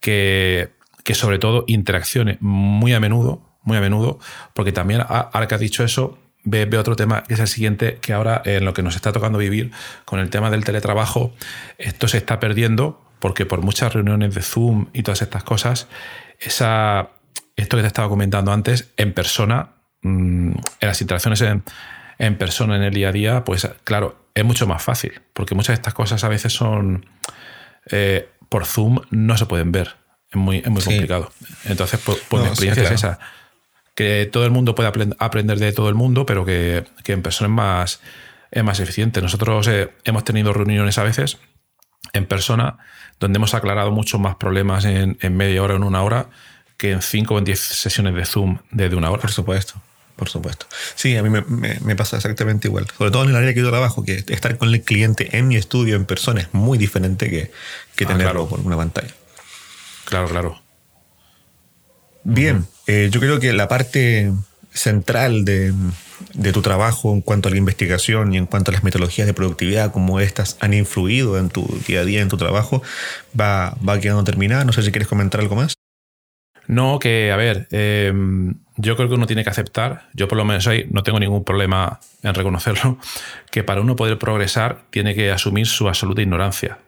[0.00, 0.70] que,
[1.02, 4.18] que sobre todo interaccione muy a menudo, muy a menudo,
[4.54, 8.14] porque también, ahora que has dicho eso, ve, otro tema que es el siguiente, que
[8.14, 9.72] ahora en lo que nos está tocando vivir
[10.06, 11.34] con el tema del teletrabajo,
[11.76, 15.88] esto se está perdiendo porque por muchas reuniones de Zoom y todas estas cosas,
[16.38, 17.10] esa,
[17.56, 19.70] esto que te estaba comentando antes, en persona
[20.02, 21.64] mm, en las interacciones en,
[22.18, 25.68] en, persona, en el día a día, pues claro, es mucho más fácil, porque muchas
[25.68, 27.06] de estas cosas a veces son,
[27.90, 29.96] eh, por Zoom no se pueden ver,
[30.30, 31.32] es muy, muy complicado.
[31.64, 33.18] Entonces, pues, pues mi experiencia es esa,
[33.96, 34.88] que todo el mundo puede
[35.18, 38.00] aprender de todo el mundo, pero que, que en persona es más,
[38.50, 39.22] es más eficiente.
[39.22, 41.38] Nosotros eh, hemos tenido reuniones a veces
[42.12, 42.78] en persona
[43.18, 46.28] donde hemos aclarado muchos más problemas en, media hora o en una hora
[46.76, 49.22] que en cinco o en diez sesiones de Zoom de, una hora.
[49.22, 49.80] Por supuesto.
[50.14, 50.66] Por supuesto.
[50.94, 52.86] Sí, a mí me, pasa exactamente igual.
[52.96, 55.56] Sobre todo en el área que yo trabajo, que estar con el cliente en mi
[55.56, 57.50] estudio en persona es muy diferente que,
[57.96, 59.12] que ah, tenerlo por una pantalla.
[60.04, 60.62] Claro, claro.
[62.24, 64.32] Bien, eh, yo creo que la parte
[64.70, 65.72] central de,
[66.34, 69.34] de, tu trabajo en cuanto a la investigación y en cuanto a las metodologías de
[69.34, 72.82] productividad, cómo estas han influido en tu día a día, en tu trabajo,
[73.38, 74.64] va, va quedando terminada.
[74.64, 75.74] No sé si quieres comentar algo más.
[76.68, 80.44] No, que a ver, em, yo creo que uno tiene que aceptar, yo por lo
[80.44, 82.98] menos ahí no tengo ningún problema en reconocerlo,
[83.50, 86.78] que para uno poder progresar tiene que asumir su absoluta ignorancia.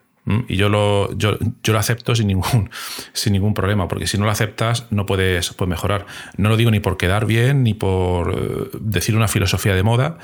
[0.47, 2.69] Y yo lo, yo, yo, lo acepto sin ningún,
[3.13, 6.05] sin ningún problema, porque si no lo aceptas no puedes, puedes mejorar.
[6.37, 10.19] No lo digo ni por quedar bien, ni por eh, decir una filosofía de moda,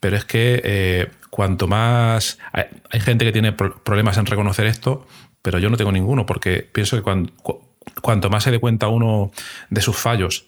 [0.00, 2.38] pero es que eh, cuanto más...
[2.52, 5.06] Hay, gente que tiene problemas en reconocer esto,
[5.42, 7.32] pero yo no tengo ninguno, porque pienso que cuando,
[8.00, 9.30] cuanto más se dé cuenta uno
[9.68, 10.46] de sus fallos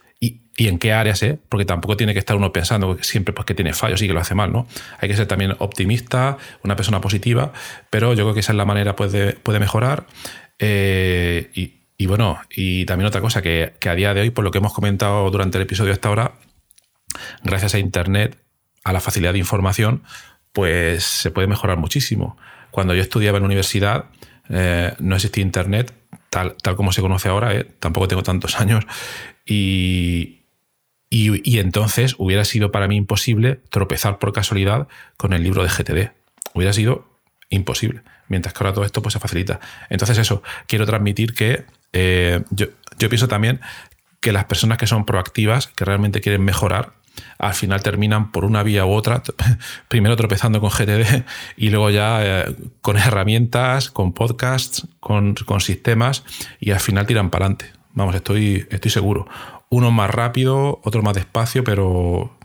[0.57, 1.39] y, en qué áreas, ¿eh?
[1.49, 4.21] porque tampoco tiene que estar uno pensando siempre pues, que tiene fallos y que lo
[4.21, 4.67] hace mal, ¿no?
[5.01, 7.53] Hay que ser también optimista, una persona positiva,
[7.91, 10.07] pero yo creo que esa es la manera pues, de, puede mejorar.
[10.59, 14.59] Eh, y, bueno, y también otra cosa, que, a día de hoy, por lo que
[14.59, 16.33] hemos comentado durante el episodio hasta ahora,
[17.43, 18.39] gracias a Internet,
[18.85, 20.03] a la facilidad de información,
[20.53, 22.37] pues se puede mejorar muchísimo.
[22.71, 24.07] Cuando yo estudiaba en la universidad,
[24.49, 25.95] eh, no existía Internet,
[26.31, 27.67] tal, tal, como se conoce ahora, ¿eh?
[27.79, 28.85] tampoco tengo tantos años,
[29.47, 30.42] y,
[31.15, 34.89] y, entonces hubiera sido para mí imposible tropezar por casualidad
[35.19, 36.13] con el libro de GTD.
[36.55, 37.07] Hubiera sido
[37.51, 38.01] imposible.
[38.29, 39.61] Mientras que ahora todo esto pues, se facilita.
[39.91, 43.61] Entonces, eso, quiero transmitir que eh, yo, pienso también
[44.21, 46.95] que las personas que son proactivas, que realmente quieren mejorar,
[47.39, 49.23] al final terminan por una vía u otra,
[49.89, 51.25] primero tropezando con GTD
[51.59, 56.25] y luego ya eh, con herramientas, con podcasts, con, con, sistemas
[56.59, 57.67] y al final tiran para adelante.
[57.93, 59.29] Vamos, estoy, estoy seguro.
[59.73, 62.37] Uno más rápido, otro más despacio, pero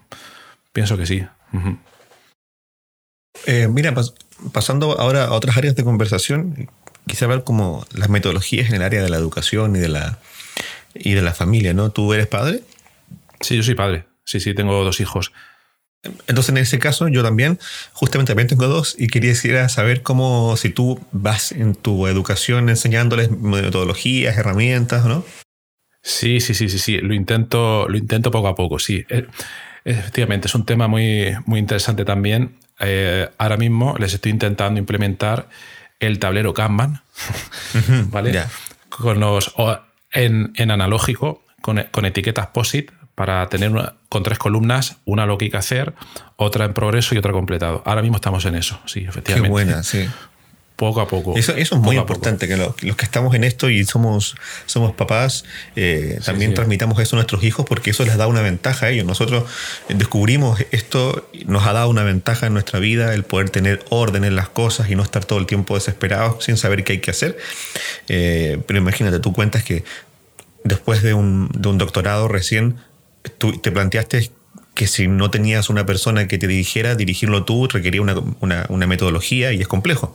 [0.72, 1.26] pienso que sí.
[3.46, 3.94] Eh, mira,
[4.54, 6.70] pasando ahora a otras áreas de conversación,
[7.06, 10.20] quisiera ver como las metodologías en el área de la educación y de la,
[10.96, 11.92] y de la familia, ¿no?
[11.92, 12.62] ¿Tú eres padre?
[13.42, 14.06] Sí, yo soy padre.
[14.24, 15.34] Sí, sí, tengo dos hijos.
[16.28, 17.60] Entonces, en ese caso, yo también,
[17.92, 23.32] justamente también tengo dos y quería saber cómo, si tú vas en tu educación enseñándoles
[23.32, 25.26] metodologías, herramientas, ¿no?
[26.08, 26.98] Sí, sí, sí, sí, sí.
[27.00, 29.06] Lo intento, lo intento poco a poco, sí.
[29.10, 29.28] Eh,
[29.84, 32.56] efectivamente, es un tema muy, muy interesante también.
[32.80, 35.50] Eh, ahora mismo les estoy intentando implementar
[36.00, 37.02] el tablero Kanban,
[38.10, 38.42] ¿vale?
[38.88, 39.54] Con los,
[40.14, 43.72] en, en analógico, con, con etiquetas POSIT, para tener
[44.08, 45.94] con tres columnas, una lo que hay que hacer,
[46.38, 47.84] otra en progreso y otra completado.
[47.86, 49.48] Ahora mismo estamos en eso, sí, efectivamente.
[49.48, 50.08] Qué buena, sí.
[50.78, 51.36] Poco a poco.
[51.36, 54.36] Eso, es muy importante, que los, que estamos en esto y somos,
[54.68, 55.44] somos papás,
[55.76, 59.04] eh, también transmitamos eso a nuestros hijos porque eso les da una ventaja a ellos.
[59.04, 59.46] Nosotros
[59.90, 64.36] descubrimos esto, nos ha dado una ventaja en nuestra vida, el poder tener orden en
[64.36, 67.40] las cosas y no estar todo el tiempo desesperados sin saber qué hay que hacer.
[68.08, 69.84] Eh, pero imagínate, tú cuentas que
[70.64, 72.78] después de un, de un doctorado recién
[73.40, 74.30] tú te planteaste
[74.78, 79.60] que si no tenías una persona que te dirigiera, dirigirlo tú requería una, metodología y
[79.60, 80.14] es complejo.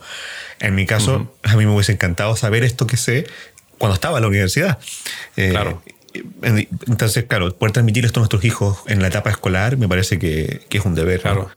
[0.61, 3.27] En mi caso, a mí me hubiese encantado saber esto que sé
[3.77, 4.79] cuando estaba en la universidad.
[5.35, 5.83] Eh, claro.
[6.87, 10.65] Entonces, claro, poder transmitir esto a nuestros hijos en la etapa escolar me parece que,
[10.71, 11.19] es un deber.
[11.19, 11.51] Claro.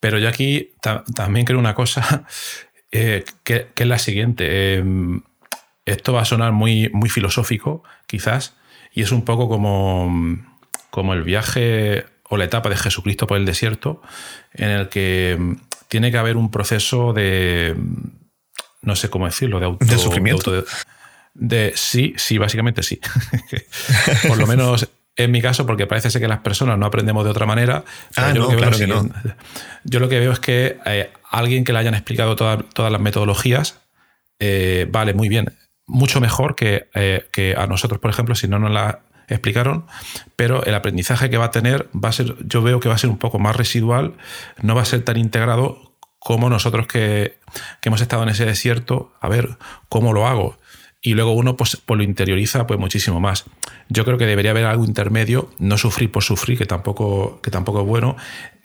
[0.00, 0.72] Pero yo aquí
[1.14, 2.24] también creo una cosa
[2.92, 4.76] eh, que, es la siguiente.
[4.76, 5.20] Em,
[5.84, 8.54] esto va a sonar muy, muy filosófico, quizás,
[8.94, 10.08] y es un poco como
[10.92, 14.00] como el viaje o la etapa de Jesucristo por el desierto,
[14.54, 15.52] en el que mm,
[15.88, 18.08] tiene que haber un proceso de, mm,
[18.80, 19.84] no sé cómo decirlo, de auto...
[19.84, 20.64] ¿De sufrimiento?
[21.34, 22.98] De, sí, sí, básicamente sí.
[24.28, 27.30] por lo menos en mi caso, porque parece ser que las personas no aprendemos de
[27.30, 27.84] otra manera.
[28.16, 29.10] Ah, yo, lo que claro que no.
[29.84, 33.78] yo lo que veo es que eh, alguien que le hayan explicado todas las metodologías,
[34.38, 35.52] eh, vale, muy bien.
[35.86, 39.86] Mucho mejor que, eh, que, a nosotros, por ejemplo, si no nos la explicaron,
[40.36, 42.98] pero el aprendizaje que va a tener va a ser, yo veo que va a
[42.98, 44.14] ser un poco más residual,
[44.62, 47.38] no va a ser tan integrado como nosotros que,
[47.82, 49.56] hemos estado en ese desierto, a ver
[49.88, 50.56] cómo lo hago.
[51.04, 53.44] y luego uno pues, pues, lo interioriza pues muchísimo más.
[53.88, 57.80] Yo creo que debería haber algo intermedio, no sufrir por sufrir, que tampoco, que tampoco
[57.80, 58.16] es bueno,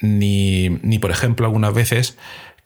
[0.01, 2.16] ni, ni por ejemplo algunas veces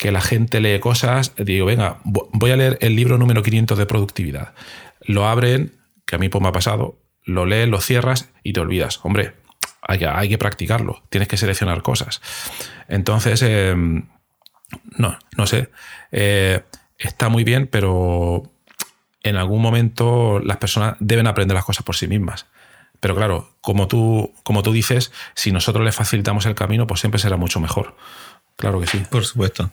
[0.02, 3.86] que la gente lee cosas, digo, venga, voy a leer el libro número 500 de
[3.86, 4.56] productividad.
[5.00, 5.74] Lo abren,
[6.08, 9.00] que a mí pues me ha pasado, lo lees, lo cierras y te olvidas.
[9.04, 9.34] Hombre,
[9.82, 12.22] hay que, hay que practicarlo, tienes que seleccionar cosas.
[12.88, 14.08] Entonces, em,
[14.98, 15.70] no, no sé,
[16.12, 16.64] eh,
[16.98, 18.52] está muy bien, pero
[19.24, 22.48] en algún momento las personas deben aprender las cosas por sí mismas.
[23.00, 27.20] Pero claro, como tú, como tú dices, si nosotros les facilitamos el camino, pues siempre
[27.20, 27.96] será mucho mejor.
[28.58, 29.04] Claro que sí.
[29.10, 29.72] Por supuesto.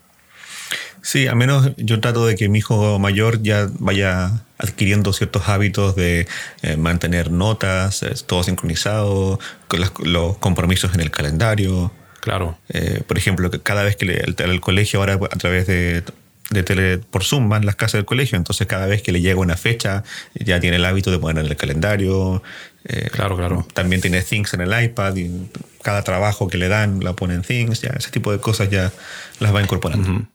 [1.03, 5.95] Sí, al menos yo trato de que mi hijo mayor ya vaya adquiriendo ciertos hábitos
[5.97, 6.27] de
[6.63, 9.39] eh, mantener notas, todo sincronizado,
[9.69, 11.93] con los compromisos en el calendario.
[12.21, 12.59] Claro.
[12.69, 16.03] Eh, por ejemplo, cada vez que le, el, el, colegio ahora a través de,
[16.51, 19.41] de tele por Zoom van las casas del colegio, entonces cada vez que le llega
[19.41, 20.03] una fecha
[20.35, 22.43] ya tiene el hábito de poner en el calendario.
[22.85, 23.67] Eh, claro, claro.
[23.75, 25.49] También tiene Things en el iPad y
[25.83, 28.93] cada trabajo que le dan la pone en Things, ya ese tipo de cosas ya
[29.41, 30.27] las va incorporando.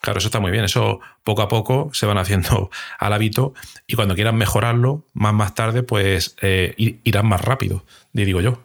[0.00, 0.64] Claro, eso está muy bien.
[0.64, 3.54] Eso poco a poco se van haciendo al hábito
[3.86, 8.62] y cuando quieran mejorarlo, más más tarde, pues eh, irán más rápido, digo yo.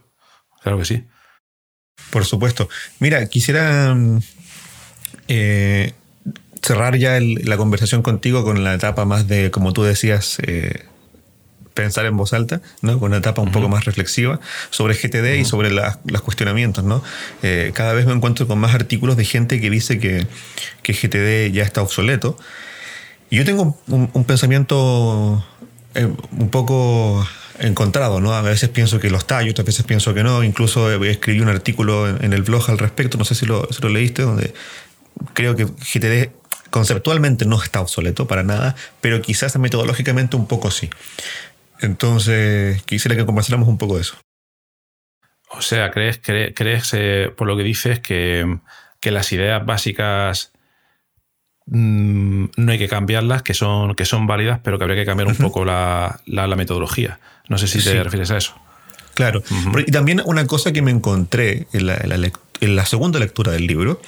[0.62, 1.04] Claro que sí.
[2.10, 2.70] Por supuesto.
[3.00, 3.96] Mira, quisiera
[5.28, 5.94] eh,
[6.62, 10.86] cerrar ya la conversación contigo con la etapa más de, como tú decías, eh,
[11.74, 13.00] pensar en voz alta, ¿no?
[13.00, 16.84] con una etapa un poco más reflexiva sobre GTD y sobre los cuestionamientos.
[16.84, 17.04] ¿no?
[17.44, 20.28] Eh, cada vez me encuentro con más artículos de gente que dice que,
[20.84, 22.38] que GTD ya está obsoleto.
[23.30, 25.44] Y yo tengo un, pensamiento
[25.96, 26.06] eh,
[26.38, 27.26] un poco
[27.60, 28.34] encontrado, ¿no?
[28.34, 30.44] A veces pienso que lo está y otras veces pienso que no.
[30.44, 33.88] Incluso escribí un artículo en, el blog al respecto, no sé si lo, si lo
[33.88, 34.54] leíste, donde
[35.34, 36.32] creo que GTD
[36.72, 40.90] conceptualmente no está obsoleto para nada, pero quizás metodológicamente un poco sí.
[41.82, 44.16] Entonces, quisiera que conversáramos un poco de eso.
[45.50, 48.60] O sea, ¿crees, crees, eh, por lo que dices, que,
[49.04, 50.54] las ideas básicas
[51.66, 55.28] mm, no hay que cambiarlas, que son, que son válidas, pero que habría que cambiar
[55.28, 56.22] un poco la,
[56.56, 57.20] metodología?
[57.50, 58.56] No sé si te refieres a eso.
[59.14, 59.44] Claro.
[59.86, 64.00] Y también una cosa que me encontré en la segunda lectura del libro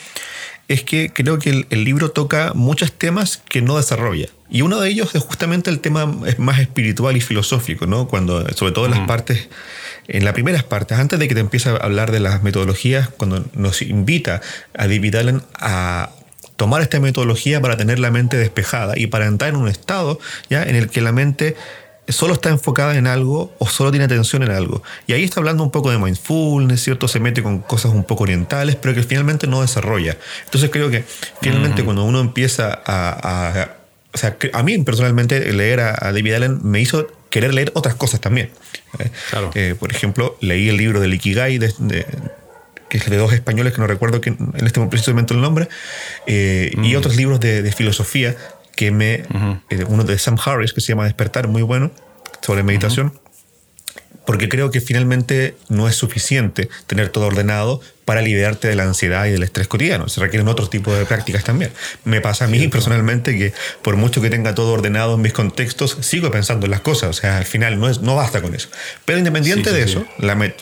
[0.68, 4.28] es que creo que el, libro toca muchos temas que no desarrolla.
[4.50, 6.06] Y uno de ellos es justamente el tema
[6.38, 8.08] más espiritual y filosófico, ¿no?
[8.08, 9.50] Cuando, sobre todo en las partes,
[10.08, 13.46] en las primeras partes, antes de que te empiece a hablar de las metodologías, cuando
[13.54, 14.42] nos invita
[14.74, 16.12] a David Allen a
[16.56, 20.64] tomar esta metodología para tener la mente despejada y para entrar en un estado ya
[20.64, 21.56] en el que la mente
[22.08, 24.84] solo está enfocada en algo o solo tiene atención en algo.
[25.08, 27.08] Y ahí está hablando un poco de mindfulness, ¿cierto?
[27.08, 30.18] Se mete con cosas un poco orientales, pero que finalmente no desarrolla.
[30.46, 31.04] Entonces creo que
[31.42, 33.70] finalmente cuando uno empieza a,
[34.14, 38.20] O sea, a mí personalmente leer a, David Allen me hizo querer leer otras cosas
[38.20, 38.52] también.
[39.00, 39.10] ¿eh?
[39.30, 39.52] Claro.
[39.56, 41.74] Eh, por ejemplo, leí el libro del Ikigai de,
[42.90, 45.68] que es de dos españoles que no recuerdo que en este momento el nombre,
[46.28, 48.36] eh, y otros libros de, de filosofía
[48.76, 49.24] que me.
[49.70, 51.92] Eh, uno de Sam Harris que se llama Despertar, muy bueno,
[52.42, 53.14] sobre meditación.
[54.26, 59.26] Porque creo que finalmente no es suficiente tener todo ordenado para liberarte de la ansiedad
[59.26, 60.08] y del estrés cotidiano.
[60.08, 61.72] Se requieren otro tipo de prácticas también.
[62.06, 65.98] Me pasa a mí personalmente que por mucho que tenga todo ordenado en mis contextos,
[66.00, 67.10] sigo pensando en las cosas.
[67.10, 68.70] O sea, al final no, es, no basta con eso.
[69.04, 70.06] Pero independiente de eso,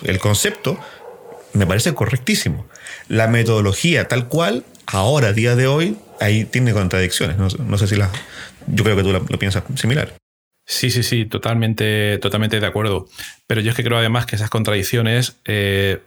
[0.04, 0.80] el concepto
[1.54, 2.66] me parece correctísimo.
[3.08, 7.38] La metodología tal cual, ahora, a día de hoy, ahí tiene contradicciones.
[7.38, 8.10] No, sé si la.
[8.68, 10.14] Yo creo que tú lo, piensas similar.
[10.66, 13.08] Sí, sí, sí, totalmente, totalmente de acuerdo.
[13.48, 16.02] Pero yo es que creo además que esas contradicciones eh,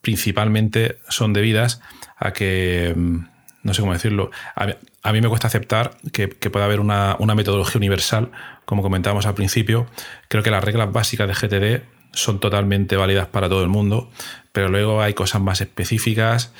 [0.00, 1.80] principalmente son debidas
[2.16, 3.18] a que, mm,
[3.62, 8.32] no sé cómo decirlo, a, mí me cuesta aceptar que, pueda haber una, metodología universal,
[8.64, 9.86] como comentábamos al principio.
[10.28, 11.82] Creo que las reglas básicas de GTD
[12.12, 14.10] son totalmente válidas para todo el mundo,
[14.52, 16.52] pero luego hay cosas más específicas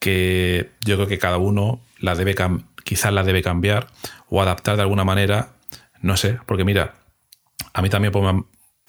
[0.00, 2.34] que yo creo que cada uno la debe
[2.84, 3.88] quizás la debe cambiar
[4.28, 5.48] o adaptar de alguna manera,
[6.00, 6.94] no sé, porque mira,
[7.72, 8.24] a mí también pues,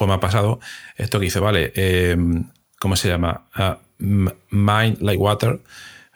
[0.07, 0.59] me, ha, pasado
[0.95, 3.45] esto que dice, vale, em, ¿cómo se llama?
[3.53, 5.59] Ah, mind like water,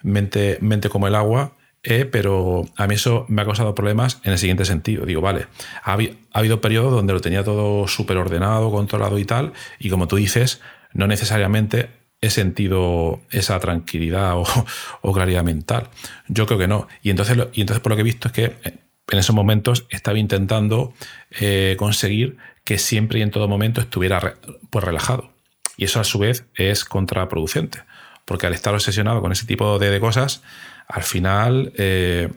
[0.03, 4.33] mente, mente como el agua, eh, pero a mí eso me ha causado problemas en
[4.33, 5.05] el siguiente sentido.
[5.05, 5.47] Digo, vale,
[5.83, 5.97] ha,
[6.33, 10.61] habido periodos donde lo tenía todo súper ordenado, controlado y tal, y como tú dices,
[10.93, 11.89] no necesariamente
[12.21, 14.35] he sentido esa tranquilidad
[15.01, 15.89] o, claridad mental.
[16.27, 16.87] Yo creo que no.
[17.01, 18.77] Y entonces, y entonces por lo que he visto es que eh,
[19.09, 20.93] en esos momentos estaba intentando
[21.39, 24.35] eh, conseguir que siempre y en todo momento estuviera
[24.69, 25.33] pues, relajado.
[25.77, 27.79] Y eso a su vez es contraproducente,
[28.25, 30.43] porque al estar obsesionado con ese tipo de, cosas,
[30.87, 32.29] al final eh,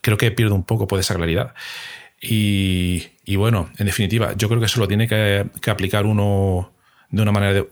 [0.00, 1.54] creo que pierdo un poco pues, esa claridad.
[2.20, 6.72] Y, bueno, en definitiva, yo creo que eso lo tiene que, aplicar uno
[7.10, 7.64] de una manera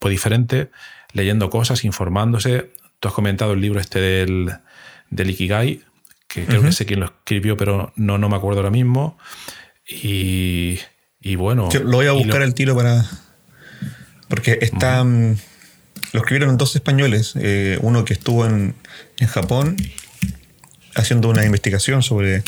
[0.00, 0.70] pues, diferente,
[1.12, 2.72] leyendo cosas, informándose.
[2.98, 4.52] Tú has comentado el libro este del,
[5.10, 5.82] del Ikigai,
[6.26, 9.16] que creo que sé quién lo escribió, pero no, no me acuerdo ahora mismo.
[9.86, 10.78] Y,
[11.36, 11.68] bueno.
[11.84, 13.04] lo voy a buscar el tiro para.
[14.28, 15.04] Porque está.
[15.04, 15.36] Mm,
[16.12, 17.34] lo escribieron dos españoles.
[17.36, 18.74] Eh, uno que estuvo en,
[19.18, 19.76] en Japón
[20.94, 22.42] haciendo una investigación sobre.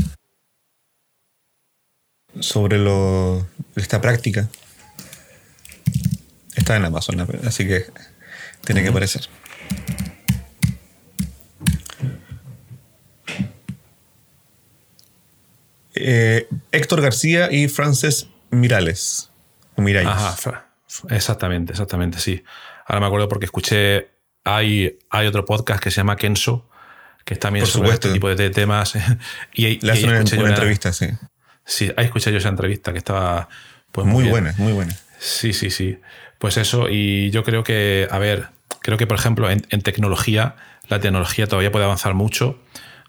[2.38, 3.46] sobre lo,
[3.76, 4.48] esta práctica.
[6.54, 7.86] Está en Amazon, así que
[8.64, 9.28] tiene que aparecer.
[15.94, 19.30] Eh, Héctor García y Frances Mirales.
[20.06, 20.66] Ajá,
[21.10, 22.42] exactamente, exactamente, sí.
[22.86, 24.10] Ahora me acuerdo porque escuché,
[24.44, 26.68] hay, hay otro podcast que se llama Kenso,
[27.24, 28.94] que está también sobre este tipo de temas.
[29.54, 31.08] y, Le hacen una, entrevista, sí.
[31.64, 33.48] Sí, ahí escuché yo esa entrevista que estaba
[33.92, 34.96] pues muy, buena, muy buena.
[35.18, 35.98] Sí, sí, sí.
[36.42, 38.48] Pues eso, y yo creo que, a ver,
[38.80, 40.56] creo que por ejemplo en tecnología,
[40.88, 42.58] la tecnología todavía puede avanzar mucho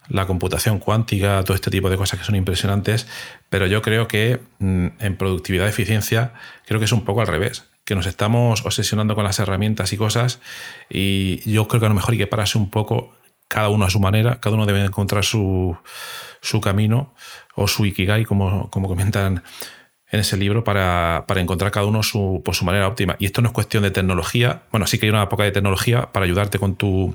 [0.07, 3.07] la computación cuántica, todo este tipo de cosas que son impresionantes,
[3.49, 6.35] pero yo creo que mm, en productividad y eficiencia
[6.67, 9.97] creo que es un poco al revés, que nos estamos obsesionando con las herramientas y
[9.97, 10.39] cosas
[10.87, 13.15] y yo creo que a lo mejor hay que pararse un poco
[13.47, 15.75] cada uno a su manera, cada uno debe encontrar su,
[16.39, 17.15] su camino
[17.55, 19.41] o su ikigai, como, como comentan
[20.13, 23.15] en ese libro para, encontrar cada uno su, por su manera óptima.
[23.17, 24.61] Y esto no es cuestión de tecnología.
[24.69, 27.11] Bueno, sí que hay una poca de tecnología para ayudarte con tu,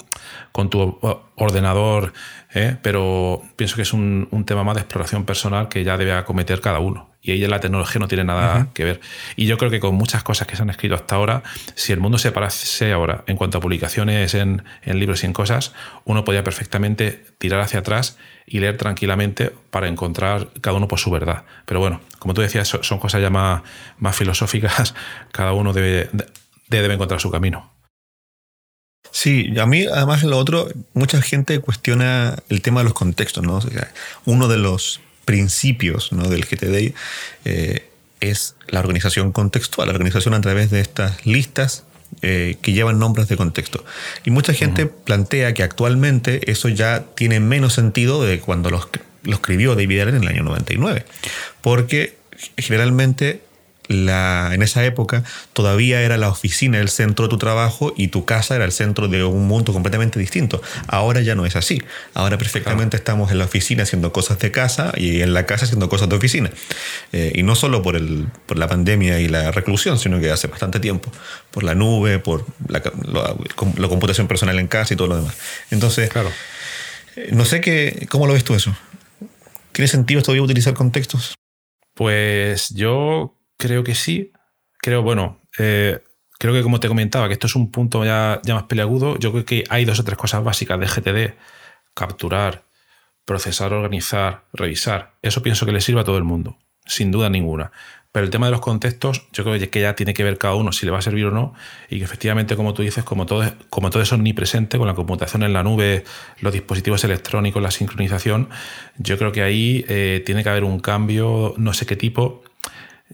[0.51, 0.99] con tu
[1.36, 2.12] ordenador,
[2.55, 2.76] ¿eh?
[2.82, 6.80] pero pienso que es un, tema más de exploración personal que ya debe acometer cada
[6.80, 7.09] uno.
[7.22, 9.01] Y ahí la tecnología no tiene nada que ver.
[9.36, 11.44] Y yo creo que con muchas cosas que se han escrito hasta ahora,
[11.76, 15.32] si el mundo se parase ahora en cuanto a publicaciones en, en libros y en
[15.32, 15.72] cosas,
[16.05, 18.18] uno podría perfectamente tirar hacia atrás
[18.51, 21.44] y leer tranquilamente para encontrar cada uno por su verdad.
[21.66, 23.62] Pero bueno, como tú decías, son cosas ya más,
[24.12, 24.94] filosóficas,
[25.32, 26.09] cada uno debe,
[26.68, 27.72] debe encontrar su camino.
[29.11, 33.61] Sí, a mí además lo otro, mucha gente cuestiona el tema de los contextos, ¿no?
[34.26, 36.28] uno de los principios ¿no?
[36.28, 36.94] del GTD
[37.44, 37.90] eh,
[38.20, 41.84] es la organización contextual, la organización a través de estas listas
[42.22, 43.84] eh, que llevan nombres de contexto.
[44.24, 48.88] Y mucha gente plantea que actualmente eso ya tiene menos sentido de cuando lo,
[49.22, 51.04] lo escribió David Allen en el año 99,
[51.61, 52.16] porque
[52.56, 53.42] generalmente
[53.89, 58.55] en esa época todavía era la oficina el centro de tu trabajo y tu casa
[58.55, 60.61] era el centro de un mundo completamente distinto.
[60.86, 61.82] Ahora ya no es así.
[62.14, 65.89] Ahora perfectamente estamos en la oficina haciendo cosas de casa y en la casa haciendo
[65.89, 66.51] cosas de oficina.
[67.12, 70.49] Eh, y no solo por, el, por la pandemia y la reclusión, sino que hace
[70.49, 71.11] bastante tiempo.
[71.51, 72.82] Por la nube, por la,
[73.89, 75.36] computación personal en casa y todo lo demás.
[75.70, 76.30] Entonces, claro.
[77.16, 78.76] Eh, no sé qué, cómo lo ves tú eso.
[79.72, 81.34] ¿Tiene sentido todavía utilizar contextos?
[81.95, 84.32] Pues yo Creo que sí.
[84.78, 86.00] Creo, bueno, eh,
[86.38, 89.18] creo que como te comentaba, que esto es un punto ya, ya más peleagudo.
[89.18, 91.34] Yo creo que hay dos o tres cosas básicas de GTD.
[91.94, 92.64] Capturar,
[93.24, 95.14] procesar, organizar, revisar.
[95.22, 96.56] Eso pienso que le sirve a todo el mundo,
[96.86, 97.72] sin duda ninguna.
[98.12, 100.72] Pero el tema de los contextos, yo creo que ya tiene que ver cada uno
[100.72, 101.52] si le va a servir o no.
[101.90, 105.42] Y que efectivamente, como tú dices, como todo, como todo es omnipresente, con la computación
[105.42, 106.04] en la nube,
[106.40, 108.48] los dispositivos electrónicos, la sincronización,
[108.96, 112.42] yo creo que ahí eh, tiene que haber un cambio, no sé qué tipo,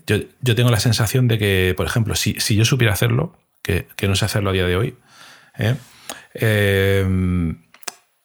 [0.07, 4.25] yo, tengo la sensación de que, por ejemplo, si, yo supiera hacerlo, que, no sé
[4.25, 4.97] hacerlo a día de hoy,
[5.59, 5.77] ¿eh?
[6.35, 7.55] Eh,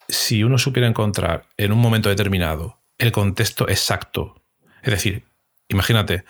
[0.07, 4.41] si uno supiera encontrar en un momento determinado el contexto exacto,
[4.81, 5.23] es decir,
[5.69, 6.25] imagínate,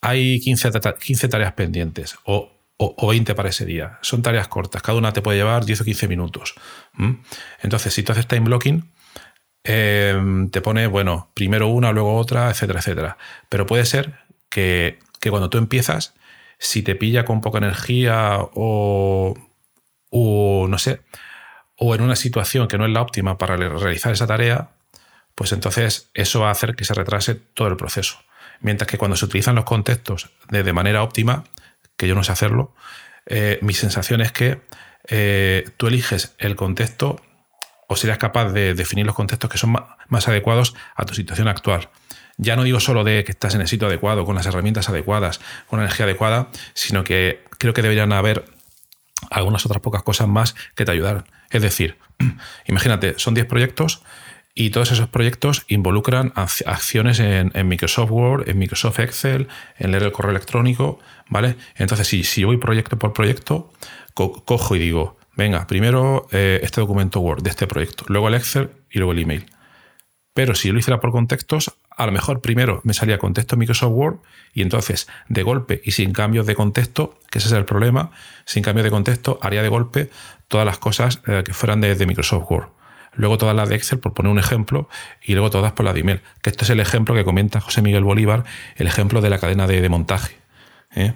[0.00, 0.70] hay 15,
[1.00, 5.38] 15 tareas pendientes o, 20 para ese día, son tareas cortas, cada una te puede
[5.38, 6.54] llevar 10 o 15 minutos.
[7.62, 8.92] Entonces, si tú haces time blocking,
[9.64, 13.18] eh, te pone, bueno, primero una, luego otra, etcétera, etcétera.
[13.48, 14.14] Pero puede ser
[14.56, 14.98] que,
[15.28, 16.14] cuando tú empiezas,
[16.58, 19.34] si te pilla con poca energía o,
[20.10, 21.02] no sé,
[21.76, 24.70] o en una situación que no es la óptima para realizar esa tarea,
[25.34, 28.18] pues entonces eso va a hacer que se retrase todo el proceso.
[28.60, 31.44] Mientras que cuando se utilizan los contextos de, manera óptima,
[31.98, 32.74] que yo no sé hacerlo,
[33.26, 34.62] eh, mi sensación es que
[35.08, 37.20] eh, tú eliges el contexto
[37.88, 39.76] o serías capaz de definir los contextos que son
[40.08, 41.90] más adecuados a tu situación actual.
[42.38, 45.40] Ya no digo solo de que estás en el sitio adecuado, con las herramientas adecuadas,
[45.66, 48.44] con la energía adecuada, sino que creo que deberían haber
[49.30, 51.24] algunas otras pocas cosas más que te ayudaran.
[51.50, 51.96] Es decir,
[52.66, 54.02] imagínate, son 10 proyectos
[54.54, 60.12] y todos esos proyectos involucran acciones en, Microsoft Word, en Microsoft Excel, en leer el
[60.12, 61.56] correo electrónico, ¿vale?
[61.74, 63.70] Entonces, si, voy proyecto por proyecto,
[64.14, 68.70] cojo y digo, venga, primero eh, este documento Word de este proyecto, luego el Excel
[68.90, 69.46] y luego el email.
[70.32, 74.16] Pero si lo hiciera por contextos, a lo mejor primero me salía contexto Microsoft Word
[74.52, 78.10] y entonces de golpe y sin cambios de contexto, que ese es el problema,
[78.44, 80.10] sin cambios de contexto haría de golpe
[80.48, 82.68] todas las cosas eh, que fueran de, Microsoft Word.
[83.14, 84.90] Luego todas las de Excel, por poner un ejemplo,
[85.24, 86.20] y luego todas por la de email.
[86.42, 88.44] Que este es el ejemplo que comenta José Miguel Bolívar,
[88.76, 90.36] el ejemplo de la cadena de, montaje.
[90.94, 91.14] ¿eh?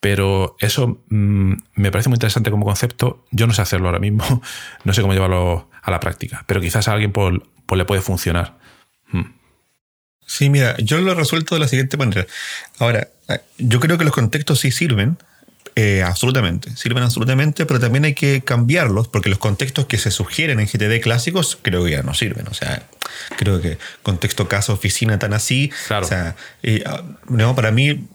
[0.00, 3.24] Pero eso mm, me parece muy interesante como concepto.
[3.30, 4.24] Yo no sé hacerlo ahora mismo,
[4.84, 8.59] no sé cómo llevarlo a la práctica, pero quizás a alguien le puede funcionar.
[10.30, 12.24] Sí, mira, yo lo he resuelto de la siguiente manera.
[12.78, 13.08] Ahora,
[13.58, 15.18] yo creo que los contextos sí sirven,
[15.74, 20.60] eh, absolutamente, sirven absolutamente, pero también hay que cambiarlos porque los contextos que se sugieren
[20.60, 22.46] en GTD clásicos creo que ya no sirven.
[22.46, 22.84] O sea,
[23.38, 25.72] creo que contexto casa oficina tan así.
[25.90, 26.36] O sea,
[26.86, 28.06] ah, no, para mí,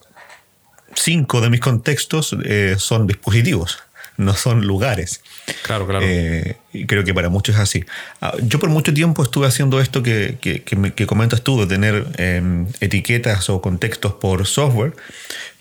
[0.96, 3.80] cinco de mis contextos eh, son dispositivos
[4.18, 5.22] no son lugares.
[5.64, 6.06] Claro, claro.
[6.08, 7.84] Eh, y creo que para muchos es así.
[8.22, 12.68] Ah, yo por mucho tiempo estuve haciendo esto que, que, comentas tú, de tener em,
[12.80, 14.94] etiquetas o contextos por software,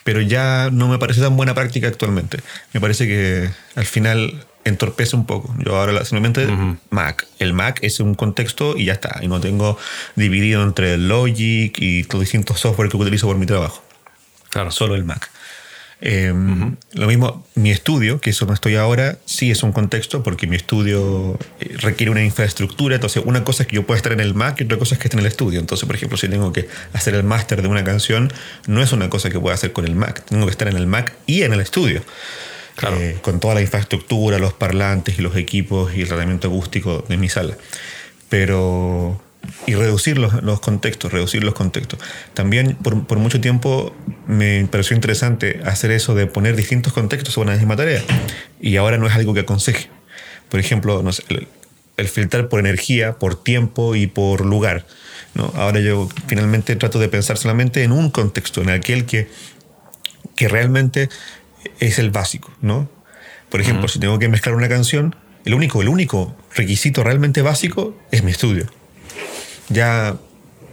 [0.04, 2.38] pero ya no me parece tan buena práctica actualmente.
[2.72, 5.54] Me parece que al final entorpece un poco.
[5.58, 6.48] Yo ahora simplemente
[6.90, 7.26] Mac.
[7.38, 9.18] El Mac es un contexto y ya está.
[9.22, 9.78] Y no tengo
[10.16, 13.82] dividido entre Logic y los distintos software que utilizo por mi trabajo.
[14.50, 14.70] Claro.
[14.70, 15.30] Solo el Mac.
[16.06, 20.46] Em, lo mismo, mi estudio, que es donde estoy ahora, sí es un contexto porque
[20.46, 22.96] mi estudio eh, requiere una infraestructura.
[22.96, 24.98] Entonces, una cosa es que yo pueda estar en el Mac y otra cosa es
[24.98, 25.60] que esté en el estudio.
[25.60, 28.30] Entonces, por ejemplo, si tengo que hacer el máster de una canción,
[28.66, 30.22] no es una cosa que pueda hacer con el Mac.
[30.26, 32.02] Tengo que estar en el Mac y en el estudio.
[32.82, 37.16] Eh, con toda la infraestructura, los parlantes y los equipos y el tratamiento acústico de
[37.16, 37.56] mi sala.
[38.28, 39.22] Pero
[39.66, 41.98] y reducir los, los, contextos, reducir los contextos.
[42.34, 43.94] También por, por, mucho tiempo
[44.26, 48.02] me pareció interesante hacer eso de poner distintos contextos sobre una misma tarea
[48.60, 49.88] y ahora no es algo que aconseje.
[50.48, 51.48] Por ejemplo, no el,
[51.96, 54.86] el, filtrar por energía, por tiempo y por lugar.
[55.34, 55.52] ¿no?
[55.56, 59.28] Ahora yo finalmente trato de pensar solamente en un contexto, en aquel que,
[60.36, 61.08] que realmente
[61.80, 62.52] es el básico.
[62.60, 62.88] ¿no?
[63.48, 67.98] Por ejemplo, si tengo que mezclar una canción, el único, el único requisito realmente básico
[68.10, 68.66] es mi estudio
[69.68, 70.16] ya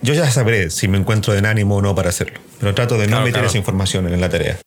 [0.02, 2.40] yo ya sabré si me encuentro en ánimo o no para hacerlo.
[2.60, 4.58] Pero trato de no meter esa información en la tarea.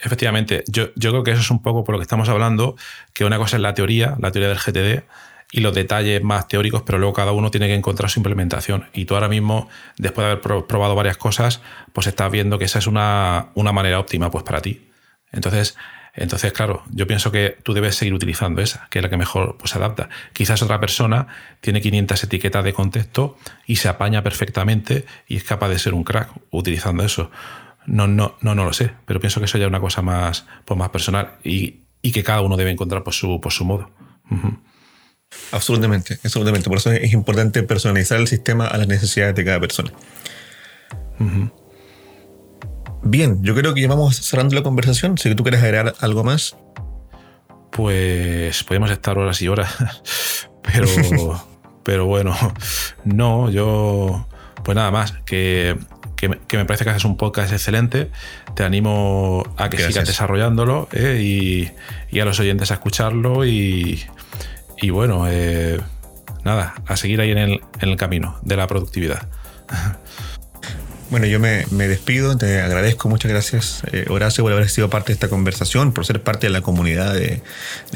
[0.00, 2.76] Efectivamente, yo, yo, creo que eso es un poco por lo que estamos hablando,
[3.12, 5.04] que una cosa es la teoría, la teoría del GTD,
[5.52, 8.88] y los detalles más teóricos, pero luego cada uno tiene que encontrar su implementación.
[8.92, 12.78] Y tú ahora mismo, después de haber probado varias cosas, pues estás viendo que esa
[12.78, 14.90] es una, una manera óptima pues, para ti.
[15.32, 15.76] Entonces,
[16.16, 19.56] entonces, claro, yo pienso que tú debes seguir utilizando esa, que es la que mejor
[19.58, 20.08] pues, se adapta.
[20.32, 21.26] Quizás otra persona
[21.60, 23.36] tiene 500 etiquetas de contexto
[23.66, 27.30] y se apaña perfectamente y es capaz de ser un crack utilizando eso.
[27.86, 30.46] No, no, no, no lo sé, pero pienso que eso ya es una cosa más,
[30.64, 33.90] pues, más personal y, que cada uno debe encontrar por su, por su modo.
[35.50, 36.68] Absolutamente, absolutamente.
[36.68, 39.92] Por eso es importante personalizar el sistema a las necesidades de cada persona.
[43.08, 45.16] Bien, yo creo que ya vamos cerrando la conversación.
[45.16, 46.56] Si tú quieres agregar algo más.
[47.70, 49.76] Pues podemos estar horas y horas.
[50.62, 50.88] Pero,
[51.84, 52.36] pero bueno,
[53.04, 54.26] no, yo.
[54.64, 55.78] Pues nada más, que,
[56.26, 58.10] me parece que haces un podcast excelente.
[58.56, 61.70] Te animo a que sigas desarrollándolo eh,
[62.10, 63.46] y, a los oyentes a escucharlo.
[63.46, 64.04] Y,
[64.90, 65.80] bueno, eh,
[66.44, 69.28] nada, a seguir ahí en el, en el camino de la productividad.
[71.08, 75.12] Bueno, yo me, despido, te agradezco, muchas gracias eh, Horacio por haber sido parte de
[75.14, 77.42] esta conversación, por ser parte de la comunidad de,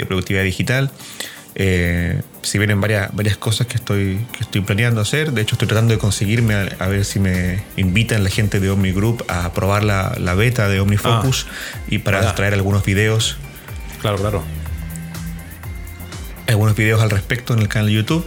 [0.06, 0.92] productividad digital.
[1.56, 5.66] Eh, si vienen varias, varias cosas que estoy, que estoy planeando hacer, de hecho estoy
[5.66, 9.82] tratando de conseguirme a, ver si me invitan la gente de Omni Group a probar
[9.82, 13.38] la, beta de OmniFocus ah, y para traer algunos videos.
[14.00, 14.44] Claro, claro.
[16.46, 18.24] Algunos videos al respecto en el canal de YouTube.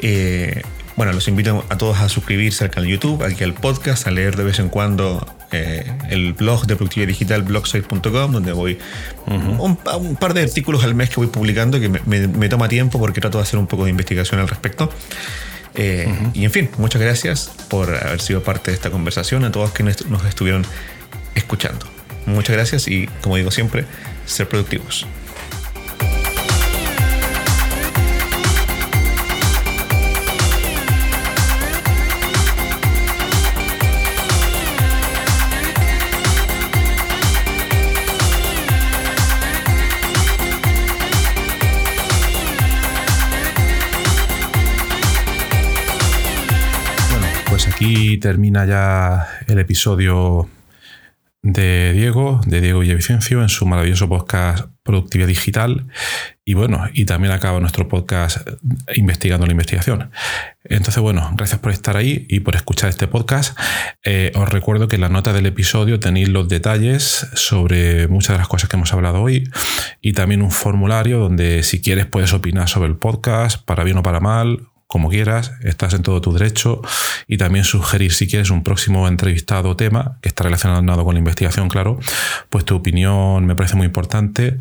[0.00, 0.62] Eh,
[1.00, 4.10] bueno, los invito a todos a suscribirse al canal de YouTube, aquí al podcast, a
[4.10, 8.78] leer de vez en cuando eh, el blog de productividad digital, blogsite.com, donde voy
[9.26, 9.78] un,
[10.20, 13.44] par de artículos al mes que voy publicando que me, toma tiempo porque trato de
[13.44, 14.92] hacer un poco de investigación al respecto.
[15.74, 19.70] Eh, y en fin, muchas gracias por haber sido parte de esta conversación, a todos
[19.70, 20.66] quienes nos estuvieron
[21.34, 21.86] escuchando.
[22.26, 23.86] Muchas gracias y, como digo siempre,
[24.26, 25.06] ser productivos.
[48.30, 50.48] Termina ya el episodio
[51.42, 55.88] de Diego, de Diego Villavicencio, en su maravilloso podcast Productividad Digital.
[56.44, 58.48] Y bueno, y también acaba nuestro podcast
[58.94, 60.12] Investigando la Investigación.
[60.62, 63.58] Entonces, bueno, gracias por estar ahí y por escuchar este podcast.
[64.04, 68.38] Eh, os recuerdo que en la nota del episodio tenéis los detalles sobre muchas de
[68.38, 69.50] las cosas que hemos hablado hoy
[70.00, 74.04] y también un formulario donde si quieres puedes opinar sobre el podcast, para bien o
[74.04, 76.82] para mal, como quieras, estás en todo tu derecho
[77.28, 81.20] y también sugerir si quieres un próximo entrevistado o tema que está relacionado con la
[81.20, 82.00] investigación, claro,
[82.48, 84.58] pues tu opinión me parece muy importante,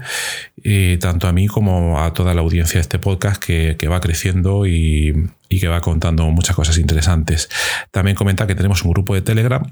[0.55, 4.01] y tanto a mí como a toda la audiencia de este podcast que, que va
[4.01, 7.49] creciendo y, y que va contando muchas cosas interesantes.
[7.91, 9.63] También comenta que tenemos un grupo de Telegram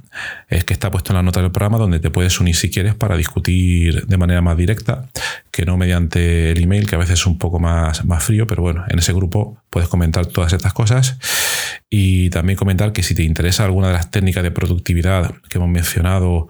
[0.49, 2.95] es que está puesto en la nota del programa donde te puedes unir si quieres
[2.95, 5.07] para discutir de manera más directa,
[5.51, 8.63] que no mediante el email, que a veces es un poco más, más frío, pero
[8.63, 11.17] bueno, en ese grupo puedes comentar todas estas cosas.
[11.89, 15.69] Y también comentar que si te interesa alguna de las técnicas de productividad que hemos
[15.69, 16.49] mencionado